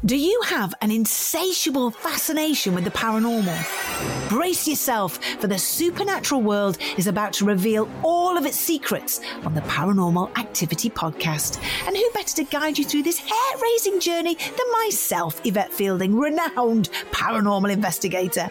Do 0.06 0.18
you 0.18 0.42
have 0.48 0.74
an 0.82 0.92
insatiable 0.92 1.90
fascination 1.90 2.76
with 2.76 2.84
the 2.84 2.92
paranormal? 2.92 4.28
Brace 4.28 4.68
yourself, 4.68 5.24
for 5.40 5.48
the 5.48 5.58
supernatural 5.58 6.42
world 6.42 6.78
is 6.98 7.08
about 7.08 7.32
to 7.34 7.46
reveal 7.46 7.90
all 8.04 8.38
of 8.38 8.46
its 8.46 8.60
secrets 8.60 9.22
on 9.46 9.56
the 9.56 9.62
Paranormal 9.62 10.38
Activity 10.38 10.90
Podcast. 10.90 11.58
And 11.88 11.96
who 11.96 12.10
better 12.14 12.36
to 12.36 12.44
guide 12.44 12.78
you 12.78 12.84
through 12.84 13.04
this 13.04 13.18
hair 13.18 13.58
raising 13.62 14.02
journey 14.02 14.36
than 14.36 14.72
myself, 14.84 15.40
Yvette 15.46 15.72
Fielding, 15.72 16.20
renowned 16.20 16.90
paranormal 17.14 17.72
investigator? 17.72 18.50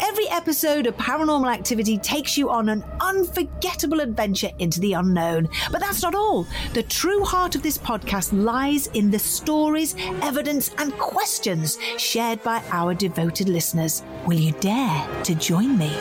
Every 0.00 0.28
episode 0.28 0.86
of 0.86 0.96
Paranormal 0.96 1.50
Activity 1.52 1.96
takes 1.96 2.36
you 2.36 2.50
on 2.50 2.68
an 2.68 2.84
unforgettable 3.00 4.00
adventure 4.00 4.50
into 4.58 4.78
the 4.78 4.92
unknown. 4.92 5.48
But 5.72 5.80
that's 5.80 6.02
not 6.02 6.14
all. 6.14 6.46
The 6.74 6.82
true 6.82 7.24
heart 7.24 7.54
of 7.54 7.62
this 7.62 7.78
podcast 7.78 8.30
lies 8.32 8.88
in 8.88 9.10
the 9.10 9.18
stories, 9.18 9.94
evidence, 10.22 10.70
and 10.76 10.92
questions 10.98 11.78
shared 11.96 12.42
by 12.42 12.62
our 12.70 12.92
devoted 12.92 13.48
listeners. 13.48 14.02
Will 14.26 14.38
you 14.38 14.52
dare 14.60 15.22
to 15.24 15.34
join 15.34 15.78
me? 15.78 15.96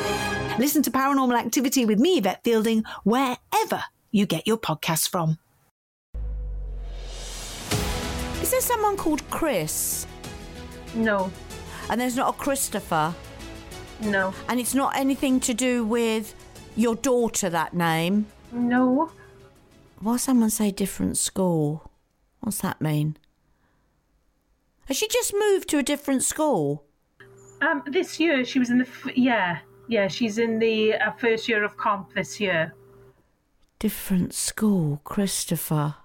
Listen 0.59 0.81
to 0.83 0.91
Paranormal 0.91 1.39
Activity 1.39 1.85
with 1.85 1.99
me, 1.99 2.17
Yvette 2.17 2.43
Fielding, 2.43 2.83
wherever 3.03 3.83
you 4.11 4.25
get 4.25 4.45
your 4.45 4.57
podcasts 4.57 5.09
from. 5.09 5.37
Is 8.41 8.51
there 8.51 8.61
someone 8.61 8.97
called 8.97 9.27
Chris? 9.29 10.05
No. 10.93 11.31
And 11.89 11.99
there's 11.99 12.17
not 12.17 12.35
a 12.35 12.37
Christopher? 12.37 13.13
No. 14.01 14.33
And 14.47 14.59
it's 14.59 14.73
not 14.73 14.95
anything 14.95 15.39
to 15.41 15.53
do 15.53 15.83
with 15.85 16.33
your 16.75 16.95
daughter, 16.95 17.49
that 17.49 17.73
name? 17.73 18.27
No. 18.51 19.11
Why 19.99 20.17
someone 20.17 20.49
say 20.49 20.71
different 20.71 21.17
school? 21.17 21.89
What's 22.41 22.59
that 22.61 22.81
mean? 22.81 23.17
Has 24.87 24.97
she 24.97 25.07
just 25.07 25.33
moved 25.33 25.69
to 25.69 25.77
a 25.79 25.83
different 25.83 26.23
school? 26.23 26.83
Um, 27.61 27.81
this 27.87 28.19
year 28.19 28.43
she 28.45 28.59
was 28.59 28.69
in 28.69 28.77
the 28.79 28.85
f- 28.85 29.15
yeah 29.17 29.59
yeah 29.87 30.07
she's 30.09 30.37
in 30.37 30.59
the 30.59 30.93
uh, 30.95 31.11
first 31.13 31.47
year 31.47 31.63
of 31.63 31.75
comp 31.77 32.13
this 32.13 32.39
year. 32.39 32.73
Different 33.79 34.33
school, 34.33 35.01
Christopher. 35.03 35.95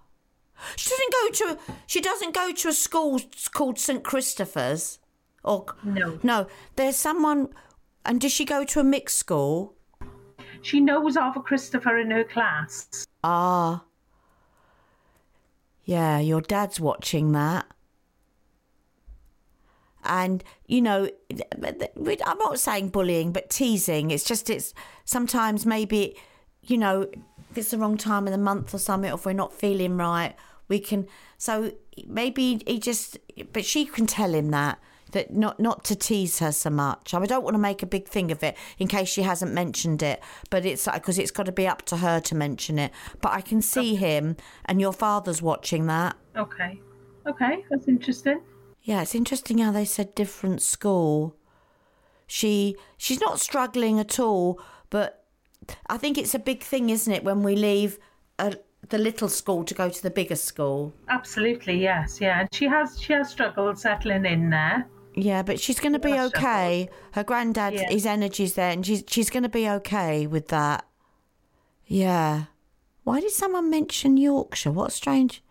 She 0.76 0.88
doesn't 0.90 1.12
go 1.12 1.30
to. 1.56 1.74
She 1.86 2.00
doesn't 2.00 2.34
go 2.34 2.52
to 2.52 2.68
a 2.68 2.72
school 2.72 3.20
called 3.52 3.78
St 3.78 4.02
Christopher's. 4.02 4.98
Or 5.42 5.66
No. 5.84 6.18
no. 6.22 6.46
There's 6.76 6.96
someone. 6.96 7.48
And 8.04 8.20
does 8.20 8.32
she 8.32 8.44
go 8.44 8.64
to 8.64 8.80
a 8.80 8.84
mixed 8.84 9.18
school? 9.18 9.74
She 10.62 10.80
knows 10.80 11.16
of 11.16 11.36
a 11.36 11.40
Christopher 11.40 11.98
in 11.98 12.10
her 12.10 12.24
class. 12.24 13.06
Ah. 13.22 13.84
Yeah, 15.84 16.18
your 16.18 16.40
dad's 16.40 16.80
watching 16.80 17.32
that. 17.32 17.66
And, 20.04 20.42
you 20.66 20.80
know, 20.80 21.10
I'm 21.62 22.38
not 22.38 22.58
saying 22.58 22.88
bullying, 22.88 23.32
but 23.32 23.50
teasing. 23.50 24.10
It's 24.10 24.24
just, 24.24 24.48
it's 24.48 24.72
sometimes 25.04 25.66
maybe, 25.66 26.16
you 26.62 26.78
know, 26.78 27.02
if 27.50 27.58
it's 27.58 27.70
the 27.70 27.78
wrong 27.78 27.96
time 27.96 28.26
of 28.26 28.32
the 28.32 28.38
month 28.38 28.72
or 28.72 28.78
something, 28.78 29.10
or 29.10 29.14
if 29.14 29.26
we're 29.26 29.32
not 29.32 29.52
feeling 29.52 29.96
right, 29.96 30.34
we 30.68 30.78
can. 30.78 31.06
So 31.36 31.72
maybe 32.06 32.62
he 32.66 32.78
just, 32.78 33.18
but 33.52 33.64
she 33.64 33.84
can 33.84 34.06
tell 34.06 34.34
him 34.34 34.50
that. 34.50 34.78
That 35.12 35.32
not 35.32 35.58
not 35.58 35.84
to 35.84 35.96
tease 35.96 36.38
her 36.38 36.52
so 36.52 36.70
much. 36.70 37.14
I 37.14 37.24
don't 37.26 37.42
want 37.42 37.54
to 37.54 37.58
make 37.58 37.82
a 37.82 37.86
big 37.86 38.06
thing 38.06 38.30
of 38.30 38.42
it 38.42 38.56
in 38.78 38.86
case 38.86 39.08
she 39.08 39.22
hasn't 39.22 39.52
mentioned 39.52 40.02
it, 40.02 40.22
but 40.50 40.64
it's 40.64 40.86
like 40.86 41.02
because 41.02 41.18
it's 41.18 41.30
got 41.30 41.46
to 41.46 41.52
be 41.52 41.66
up 41.66 41.82
to 41.86 41.96
her 41.96 42.20
to 42.20 42.34
mention 42.34 42.78
it. 42.78 42.92
But 43.20 43.32
I 43.32 43.40
can 43.40 43.60
see 43.60 43.96
him, 43.96 44.36
and 44.64 44.80
your 44.80 44.92
father's 44.92 45.42
watching 45.42 45.86
that. 45.86 46.16
Okay. 46.36 46.80
Okay, 47.26 47.64
that's 47.68 47.88
interesting. 47.88 48.40
Yeah, 48.82 49.02
it's 49.02 49.14
interesting 49.14 49.58
how 49.58 49.72
they 49.72 49.84
said 49.84 50.14
different 50.14 50.62
school. 50.62 51.36
She 52.26 52.76
she's 52.96 53.20
not 53.20 53.40
struggling 53.40 53.98
at 53.98 54.18
all, 54.18 54.60
but 54.88 55.24
I 55.86 55.98
think 55.98 56.16
it's 56.16 56.34
a 56.34 56.38
big 56.38 56.62
thing, 56.62 56.90
isn't 56.90 57.12
it, 57.12 57.24
when 57.24 57.42
we 57.42 57.56
leave 57.56 57.98
a, 58.38 58.54
the 58.88 58.98
little 58.98 59.28
school 59.28 59.64
to 59.64 59.74
go 59.74 59.90
to 59.90 60.02
the 60.02 60.10
bigger 60.10 60.36
school? 60.36 60.94
Absolutely, 61.08 61.80
yes, 61.80 62.20
yeah. 62.20 62.40
And 62.40 62.48
she 62.52 62.66
has 62.66 63.00
she 63.00 63.12
has 63.12 63.28
struggled 63.28 63.78
settling 63.78 64.24
in 64.24 64.50
there. 64.50 64.88
Yeah, 65.14 65.42
but 65.42 65.58
she's 65.60 65.80
going 65.80 65.92
to 65.92 65.98
be 65.98 66.12
okay. 66.18 66.88
Her 67.12 67.24
granddad, 67.24 67.74
Yeah. 67.74 67.90
his 67.90 68.06
energy's 68.06 68.54
there, 68.54 68.70
and 68.70 68.84
she's 68.86 69.02
she's 69.06 69.28
going 69.30 69.42
to 69.42 69.48
be 69.48 69.68
okay 69.68 70.26
with 70.26 70.48
that. 70.48 70.86
Yeah. 71.86 72.44
Why 73.04 73.20
did 73.20 73.30
someone 73.32 73.70
mention 73.70 74.16
Yorkshire? 74.16 74.70
What 74.70 74.92
strange. 74.92 75.42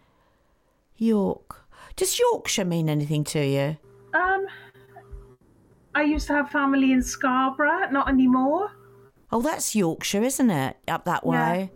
York. 0.95 1.65
Does 1.95 2.17
Yorkshire 2.19 2.65
mean 2.65 2.89
anything 2.89 3.23
to 3.25 3.45
you? 3.45 3.77
Um, 4.13 4.45
I 5.95 6.03
used 6.03 6.27
to 6.27 6.33
have 6.33 6.49
family 6.49 6.91
in 6.93 7.01
Scarborough, 7.01 7.89
not 7.91 8.07
anymore. 8.07 8.71
Oh, 9.31 9.41
that's 9.41 9.75
Yorkshire, 9.75 10.23
isn't 10.23 10.49
it? 10.49 10.77
Up 10.87 11.05
that 11.05 11.25
way. 11.25 11.71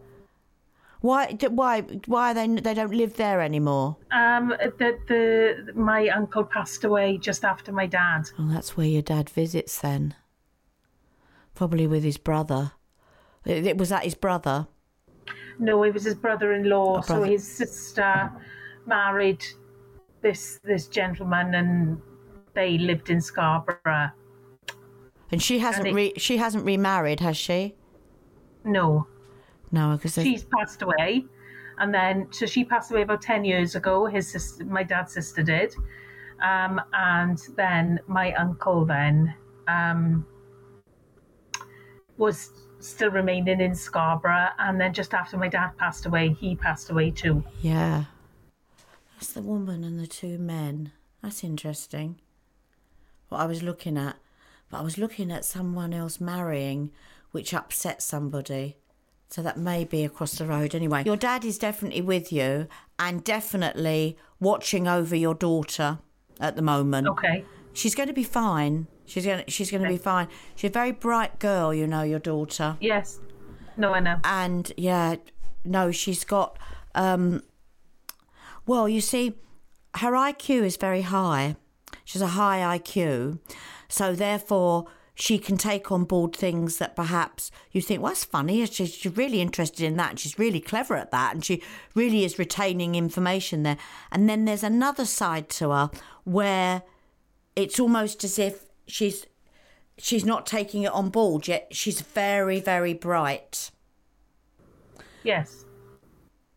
Why? 1.04 1.36
Why? 1.50 1.82
Why 2.06 2.32
are 2.32 2.34
they? 2.34 2.48
They 2.48 2.74
don't 2.74 2.94
live 2.94 3.18
there 3.18 3.42
anymore. 3.42 3.98
Um, 4.14 4.54
the, 4.80 4.98
the 5.10 5.74
my 5.74 6.08
uncle 6.08 6.46
passed 6.46 6.86
away 6.86 7.18
just 7.18 7.44
after 7.44 7.74
my 7.74 7.86
dad. 7.88 8.30
Oh, 8.40 8.48
that's 8.48 8.78
where 8.78 8.88
your 8.88 9.02
dad 9.02 9.30
visits 9.30 9.78
then. 9.80 10.16
Probably 11.56 11.88
with 11.88 12.06
his 12.06 12.18
brother. 12.18 12.72
It, 13.46 13.66
it- 13.68 13.78
was 13.78 13.90
that 13.90 14.06
his 14.06 14.16
brother? 14.16 14.68
No, 15.60 15.84
it 15.84 15.94
was 15.94 16.06
his 16.06 16.16
brother-in-law. 16.16 17.02
So 17.02 17.16
brother. 17.16 17.26
his 17.34 17.46
sister 17.46 18.32
married 18.86 19.44
this 20.22 20.62
this 20.64 20.88
gentleman, 20.88 21.54
and 21.54 22.02
they 22.54 22.78
lived 22.78 23.10
in 23.10 23.20
Scarborough. 23.20 24.12
And 25.34 25.44
she 25.44 25.60
hasn't 25.60 25.88
it- 25.88 25.94
re- 25.94 26.14
she 26.16 26.38
hasn't 26.38 26.64
remarried, 26.64 27.20
has 27.20 27.36
she? 27.36 27.76
No, 28.64 29.06
No, 29.74 29.98
because 29.98 30.14
she's 30.14 30.46
passed 30.46 30.84
away, 30.84 31.26
and 31.80 31.94
then 31.94 32.28
so 32.32 32.46
she 32.46 32.64
passed 32.64 32.92
away 32.92 33.02
about 33.02 33.22
ten 33.22 33.44
years 33.44 33.76
ago. 33.76 34.06
His 34.06 34.32
sister, 34.32 34.64
my 34.64 34.84
dad's 34.84 35.12
sister, 35.14 35.44
did, 35.44 35.76
um, 36.42 36.80
and 36.94 37.40
then 37.58 38.00
my 38.08 38.34
uncle 38.34 38.86
then 38.86 39.34
um, 39.68 40.26
was 42.18 42.52
still 42.80 43.10
remaining 43.10 43.60
in 43.62 43.74
Scarborough, 43.74 44.50
and 44.60 44.80
then 44.80 44.94
just 44.94 45.14
after 45.16 45.38
my 45.38 45.48
dad 45.48 45.72
passed 45.78 46.06
away, 46.06 46.30
he 46.40 46.56
passed 46.56 46.90
away 46.90 47.10
too. 47.12 47.44
yeah. 47.62 48.06
That's 49.16 49.34
the 49.34 49.42
woman 49.42 49.84
and 49.84 50.00
the 50.00 50.08
two 50.08 50.38
men. 50.38 50.92
That's 51.22 51.44
interesting. 51.46 52.20
What 53.30 53.40
I 53.40 53.46
was 53.46 53.64
looking 53.64 53.98
at, 53.98 54.18
but 54.70 54.80
I 54.80 54.82
was 54.82 54.98
looking 54.98 55.32
at 55.32 55.46
someone 55.46 55.94
else 55.94 56.20
marrying, 56.20 56.92
which 57.32 57.54
upset 57.54 58.02
somebody. 58.02 58.76
So 59.34 59.42
that 59.42 59.58
may 59.58 59.84
be 59.84 60.04
across 60.04 60.38
the 60.38 60.46
road. 60.46 60.76
Anyway, 60.76 61.02
your 61.08 61.18
dad 61.18 61.44
is 61.44 61.58
definitely 61.58 62.04
with 62.04 62.32
you 62.32 62.68
and 63.00 63.24
definitely 63.24 64.16
watching 64.40 64.88
over 64.88 65.16
your 65.16 65.34
daughter 65.34 65.98
at 66.40 66.56
the 66.56 66.62
moment. 66.62 67.08
Okay. 67.08 67.44
She's 67.74 67.96
going 67.96 68.10
to 68.10 68.14
be 68.14 68.24
fine. 68.24 68.86
She's 69.08 69.26
going 69.26 69.44
to, 69.44 69.50
she's 69.50 69.72
going 69.72 69.82
to 69.82 69.90
be 69.90 69.98
fine. 69.98 70.28
She's 70.54 70.70
a 70.70 70.74
very 70.74 70.92
bright 70.92 71.40
girl, 71.40 71.74
you 71.74 71.88
know, 71.88 72.04
your 72.04 72.20
daughter. 72.20 72.78
Yes. 72.80 73.22
No, 73.76 73.92
I 73.96 74.02
know. 74.02 74.20
And 74.24 74.72
yeah, 74.78 75.16
no, 75.66 75.90
she's 75.90 76.24
got 76.24 76.60
um 76.94 77.42
well, 78.68 78.88
you 78.88 79.02
see 79.02 79.34
her 79.96 80.12
IQ 80.12 80.62
is 80.62 80.78
very 80.78 81.02
high. 81.02 81.56
She's 82.06 82.22
a 82.22 82.28
high 82.28 82.78
IQ. 82.78 83.40
So 83.88 84.14
therefore 84.14 84.86
she 85.16 85.38
can 85.38 85.58
take 85.58 85.92
on 85.92 86.06
board 86.06 86.36
things 86.36 86.78
that 86.78 86.96
perhaps 86.96 87.52
you 87.72 87.82
think, 87.82 88.02
well, 88.02 88.12
that's 88.12 88.24
funny. 88.26 88.66
She's, 88.66 88.96
she's 88.96 89.16
really 89.16 89.42
interested 89.42 89.86
in 89.86 89.96
that. 89.98 90.12
And 90.12 90.20
she's 90.20 90.40
really 90.40 90.60
clever 90.60 90.96
at 90.96 91.12
that. 91.12 91.36
And 91.36 91.46
she 91.46 91.62
really 91.94 92.24
is 92.26 92.40
retaining 92.40 92.96
information 92.96 93.62
there. 93.64 93.78
And 94.12 94.28
then 94.28 94.46
there's 94.46 94.64
another 94.64 95.06
side 95.06 95.50
to 95.50 95.70
her 95.70 95.92
where 96.24 96.82
it's 97.56 97.80
almost 97.80 98.24
as 98.24 98.40
if 98.40 98.66
she's 98.88 99.26
she's 99.98 100.26
not 100.26 100.46
taking 100.48 100.82
it 100.84 100.92
on 100.92 101.10
board 101.10 101.48
yet 101.48 101.68
she's 101.72 102.02
very 102.02 102.60
very 102.60 102.94
bright 102.94 103.70
Yes. 105.24 105.64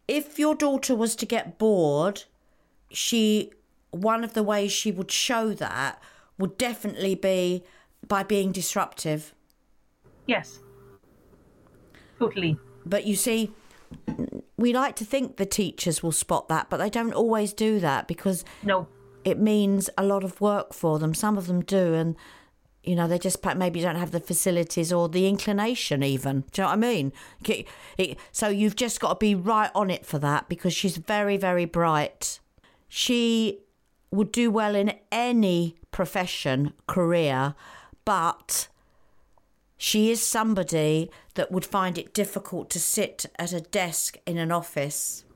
if 0.09 0.39
your 0.39 0.55
daughter 0.55 0.95
was 0.95 1.15
to 1.17 1.27
get 1.27 1.59
bored 1.59 2.25
she 2.91 3.53
one 3.91 4.25
of 4.25 4.33
the 4.33 4.43
ways 4.43 4.73
she 4.73 4.91
would 4.91 5.11
show 5.11 5.53
that 5.53 6.03
would 6.39 6.57
definitely 6.59 7.15
be 7.15 7.63
by 8.09 8.23
being 8.23 8.53
disruptive 8.53 9.35
Yes. 10.27 10.59
Totally. 12.19 12.57
but 12.85 13.07
you 13.07 13.17
see 13.17 13.53
we 14.57 14.73
like 14.73 14.97
to 14.97 15.05
think 15.05 15.37
the 15.37 15.47
teachers 15.47 16.03
will 16.03 16.13
spot 16.13 16.49
that 16.49 16.69
but 16.71 16.79
they 16.79 16.91
don't 16.91 17.13
always 17.13 17.53
do 17.53 17.79
that 17.81 18.09
because 18.09 18.45
No. 18.63 18.89
it 19.25 19.39
means 19.39 19.91
a 19.99 20.05
lot 20.05 20.25
of 20.25 20.41
work 20.41 20.73
for 20.73 20.99
them. 20.99 21.15
Some 21.15 21.37
of 21.37 21.47
them 21.47 21.61
do, 21.63 21.95
and 21.95 22.17
you 22.83 22.95
know 22.97 23.07
they 23.09 23.19
just 23.19 23.45
maybe 23.57 23.81
don't 23.81 23.97
have 23.97 24.13
the 24.13 24.21
facilities 24.21 24.93
or 24.93 25.09
the 25.09 25.27
inclination, 25.29 26.03
even. 26.03 26.45
Do 26.53 26.63
you 26.63 26.65
know 26.65 26.69
what 26.69 26.73
I 26.73 26.77
mean? 26.77 27.13
So 28.33 28.49
you've 28.49 28.77
just 28.77 28.99
got 29.01 29.09
to 29.11 29.17
be 29.17 29.35
right 29.35 29.71
on 29.75 29.91
it 29.91 30.07
for 30.07 30.19
that 30.21 30.49
because 30.49 30.73
she's 30.73 30.97
very, 30.97 31.37
very 31.37 31.65
bright. 31.65 32.41
She 32.89 33.61
would 34.11 34.31
do 34.33 34.51
well 34.51 34.75
in 34.77 34.93
any 35.13 35.77
profession, 35.91 36.73
career, 36.87 37.55
but 38.07 38.69
she 39.77 40.11
is 40.11 40.27
somebody 40.27 41.11
that 41.35 41.53
would 41.53 41.67
find 41.67 41.99
it 41.99 42.15
difficult 42.15 42.71
to 42.71 42.81
sit 42.81 43.27
at 43.39 43.53
a 43.53 43.61
desk 43.61 44.17
in 44.25 44.39
an 44.39 44.51
office. 44.51 45.27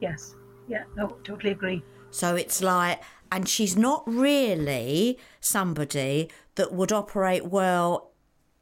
Yes. 0.00 0.34
Yeah. 0.66 0.82
No. 0.96 1.18
Totally 1.22 1.52
agree. 1.52 1.84
So 2.10 2.34
it's 2.34 2.60
like, 2.60 3.00
and 3.30 3.48
she's 3.48 3.76
not 3.76 4.02
really 4.08 5.18
somebody 5.40 6.28
that 6.56 6.72
would 6.72 6.90
operate 6.90 7.46
well 7.46 8.10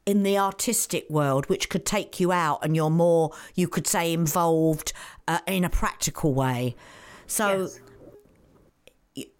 in 0.05 0.21
the 0.23 0.37
artistic 0.37 1.09
world, 1.09 1.49
which 1.49 1.69
could 1.69 1.85
take 1.85 2.19
you 2.19 2.31
out 2.31 2.59
and 2.61 2.75
you're 2.75 2.89
more, 2.91 3.31
you 3.55 3.67
could 3.67 3.87
say, 3.87 4.13
involved 4.13 4.93
uh, 5.27 5.39
in 5.47 5.63
a 5.63 5.69
practical 5.69 6.33
way. 6.33 6.75
So 7.25 7.61
Yes. 7.61 7.79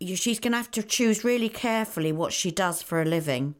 y 0.01 0.15
she's 0.15 0.39
going 0.39 0.51
to 0.53 0.57
have 0.57 0.71
to 0.71 0.83
choose 0.83 1.23
really 1.23 1.49
carefully 1.49 2.11
what 2.11 2.33
she 2.33 2.49
does 2.51 2.81
for 2.81 3.01
a 3.01 3.05
living. 3.05 3.55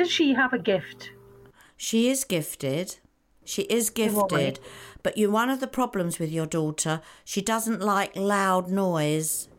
Does 0.00 0.10
she 0.10 0.32
have 0.32 0.54
a 0.54 0.58
gift? 0.58 1.10
She 1.76 2.08
is 2.08 2.24
gifted. 2.24 2.96
She 3.44 3.64
is 3.64 3.90
gifted. 3.90 4.58
But 5.02 5.18
you 5.18 5.30
one 5.30 5.50
of 5.50 5.60
the 5.60 5.66
problems 5.66 6.18
with 6.18 6.32
your 6.32 6.46
daughter, 6.46 7.02
she 7.22 7.42
doesn't 7.42 7.82
like 7.82 8.16
loud 8.16 8.70
noise 8.70 9.50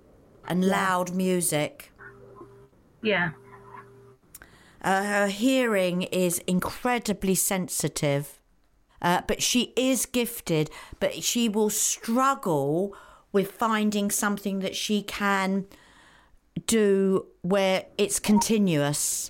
and 0.48 0.66
loud 0.66 1.14
music. 1.14 1.92
Yeah. 3.04 3.34
Uh, 4.82 5.04
her 5.04 5.28
hearing 5.28 6.02
is 6.02 6.40
incredibly 6.48 7.36
sensitive, 7.36 8.42
uh, 9.00 9.22
but 9.28 9.44
she 9.44 9.74
is 9.76 10.08
gifted, 10.08 10.72
but 11.00 11.24
she 11.24 11.48
will 11.48 11.70
struggle 11.70 12.96
with 13.32 13.52
finding 13.52 14.10
something 14.10 14.58
that 14.62 14.76
she 14.76 15.04
can 15.04 15.68
do 16.66 17.28
where 17.44 17.86
it's 18.00 18.20
continuous. 18.20 19.30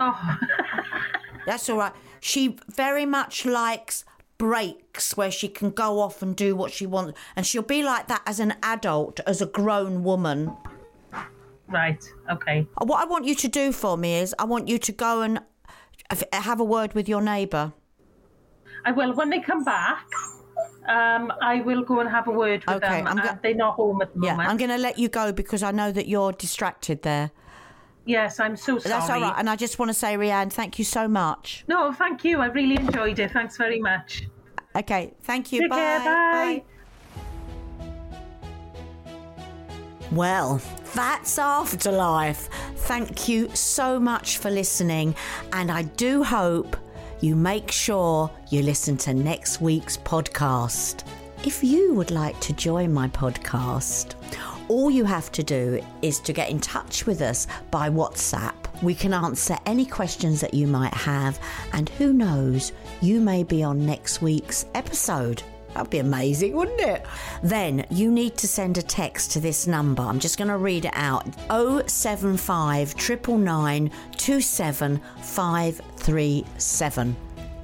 Oh. 0.00 0.38
That's 1.46 1.68
all 1.70 1.78
right. 1.78 1.92
She 2.20 2.56
very 2.68 3.06
much 3.06 3.44
likes 3.46 4.04
breaks 4.38 5.16
where 5.16 5.30
she 5.30 5.48
can 5.48 5.70
go 5.70 6.00
off 6.00 6.20
and 6.22 6.34
do 6.36 6.54
what 6.56 6.72
she 6.72 6.86
wants, 6.86 7.18
and 7.36 7.46
she'll 7.46 7.62
be 7.62 7.82
like 7.82 8.08
that 8.08 8.22
as 8.26 8.40
an 8.40 8.54
adult, 8.62 9.20
as 9.26 9.40
a 9.40 9.46
grown 9.46 10.02
woman. 10.04 10.54
Right. 11.68 12.04
Okay. 12.30 12.66
What 12.82 13.00
I 13.02 13.06
want 13.06 13.24
you 13.24 13.34
to 13.34 13.48
do 13.48 13.72
for 13.72 13.96
me 13.96 14.16
is 14.16 14.34
I 14.38 14.44
want 14.44 14.68
you 14.68 14.78
to 14.78 14.92
go 14.92 15.22
and 15.22 15.40
have- 16.32 16.60
a 16.60 16.64
word 16.64 16.94
with 16.94 17.08
your 17.08 17.20
neighbour. 17.20 17.72
I 18.84 18.92
will 18.92 19.12
when 19.14 19.30
they 19.30 19.40
come 19.40 19.64
back. 19.64 20.04
Um, 20.88 21.32
I 21.42 21.62
will 21.62 21.82
go 21.82 21.98
and 21.98 22.08
have 22.08 22.28
a 22.28 22.30
word 22.30 22.64
with 22.66 22.76
Okay, 22.76 22.98
them. 23.02 23.08
I'm 23.08 23.16
go- 23.16 23.38
they're 23.42 23.54
not 23.54 23.74
home 23.74 24.00
at 24.02 24.14
the 24.14 24.20
Yeah, 24.22 24.32
moment. 24.32 24.50
I'm 24.50 24.56
going 24.56 24.70
to 24.70 24.78
let 24.78 24.98
you 24.98 25.08
go 25.08 25.32
because 25.32 25.64
I 25.64 25.72
know 25.72 25.90
that 25.90 26.06
you're 26.06 26.30
distracted 26.32 27.02
there. 27.02 27.32
Yes, 28.06 28.38
I'm 28.38 28.56
so 28.56 28.78
sorry. 28.78 28.92
That's 28.92 29.10
all 29.10 29.20
right. 29.20 29.34
And 29.36 29.50
I 29.50 29.56
just 29.56 29.78
want 29.78 29.90
to 29.90 29.94
say, 29.94 30.16
Rhian, 30.16 30.52
thank 30.52 30.78
you 30.78 30.84
so 30.84 31.08
much. 31.08 31.64
No, 31.66 31.92
thank 31.92 32.24
you. 32.24 32.38
I 32.38 32.46
really 32.46 32.76
enjoyed 32.76 33.18
it. 33.18 33.32
Thanks 33.32 33.56
very 33.56 33.80
much. 33.80 34.22
Okay, 34.76 35.12
thank 35.22 35.52
you. 35.52 35.62
Take 35.62 35.70
bye. 35.70 35.76
care. 35.76 36.00
Bye. 36.00 36.62
Well, 40.12 40.62
that's 40.94 41.36
Afterlife. 41.38 42.48
Thank 42.76 43.28
you 43.28 43.50
so 43.54 43.98
much 43.98 44.38
for 44.38 44.50
listening, 44.50 45.16
and 45.52 45.70
I 45.70 45.82
do 45.82 46.22
hope 46.22 46.76
you 47.20 47.34
make 47.34 47.72
sure 47.72 48.30
you 48.50 48.62
listen 48.62 48.96
to 48.98 49.14
next 49.14 49.60
week's 49.60 49.96
podcast. 49.96 51.02
If 51.44 51.64
you 51.64 51.94
would 51.94 52.12
like 52.12 52.38
to 52.40 52.52
join 52.52 52.92
my 52.92 53.08
podcast, 53.08 54.14
all 54.68 54.90
you 54.90 55.04
have 55.04 55.30
to 55.32 55.42
do 55.42 55.84
is 56.02 56.20
to 56.20 56.32
get 56.32 56.50
in 56.50 56.60
touch 56.60 57.06
with 57.06 57.20
us 57.20 57.46
by 57.70 57.90
WhatsApp. 57.90 58.54
We 58.82 58.94
can 58.94 59.14
answer 59.14 59.56
any 59.66 59.86
questions 59.86 60.40
that 60.40 60.54
you 60.54 60.66
might 60.66 60.94
have, 60.94 61.38
and 61.72 61.88
who 61.90 62.12
knows, 62.12 62.72
you 63.00 63.20
may 63.20 63.42
be 63.42 63.62
on 63.62 63.86
next 63.86 64.22
week's 64.22 64.66
episode. 64.74 65.42
That'd 65.76 65.90
be 65.90 65.98
amazing, 65.98 66.54
wouldn't 66.54 66.80
it? 66.80 67.04
Then 67.42 67.84
you 67.90 68.10
need 68.10 68.38
to 68.38 68.48
send 68.48 68.78
a 68.78 68.82
text 68.82 69.32
to 69.32 69.40
this 69.40 69.66
number. 69.66 70.02
I'm 70.02 70.18
just 70.18 70.38
going 70.38 70.48
to 70.48 70.56
read 70.56 70.86
it 70.86 70.92
out 70.94 71.26
075 71.90 72.96
999 72.96 73.90
27537. 74.16 77.16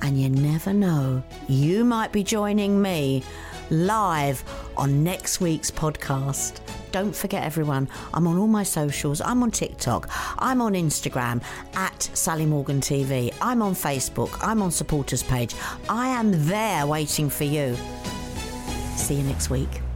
And 0.02 0.20
you 0.20 0.28
never 0.28 0.72
know, 0.72 1.22
you 1.48 1.84
might 1.84 2.12
be 2.12 2.22
joining 2.22 2.80
me 2.82 3.24
live 3.70 4.44
on 4.76 5.02
next 5.02 5.40
week's 5.40 5.70
podcast. 5.70 6.61
Don't 6.92 7.16
forget 7.16 7.42
everyone, 7.42 7.88
I'm 8.14 8.26
on 8.26 8.38
all 8.38 8.46
my 8.46 8.62
socials. 8.62 9.20
I'm 9.20 9.42
on 9.42 9.50
TikTok. 9.50 10.08
I'm 10.38 10.60
on 10.60 10.74
Instagram 10.74 11.42
at 11.74 12.02
Sally 12.14 12.46
Morgan 12.46 12.80
TV. 12.80 13.34
I'm 13.40 13.62
on 13.62 13.74
Facebook. 13.74 14.36
I'm 14.42 14.62
on 14.62 14.70
supporters 14.70 15.22
page. 15.22 15.54
I 15.88 16.08
am 16.08 16.46
there 16.46 16.86
waiting 16.86 17.30
for 17.30 17.44
you. 17.44 17.76
See 18.96 19.14
you 19.14 19.22
next 19.24 19.50
week. 19.50 19.91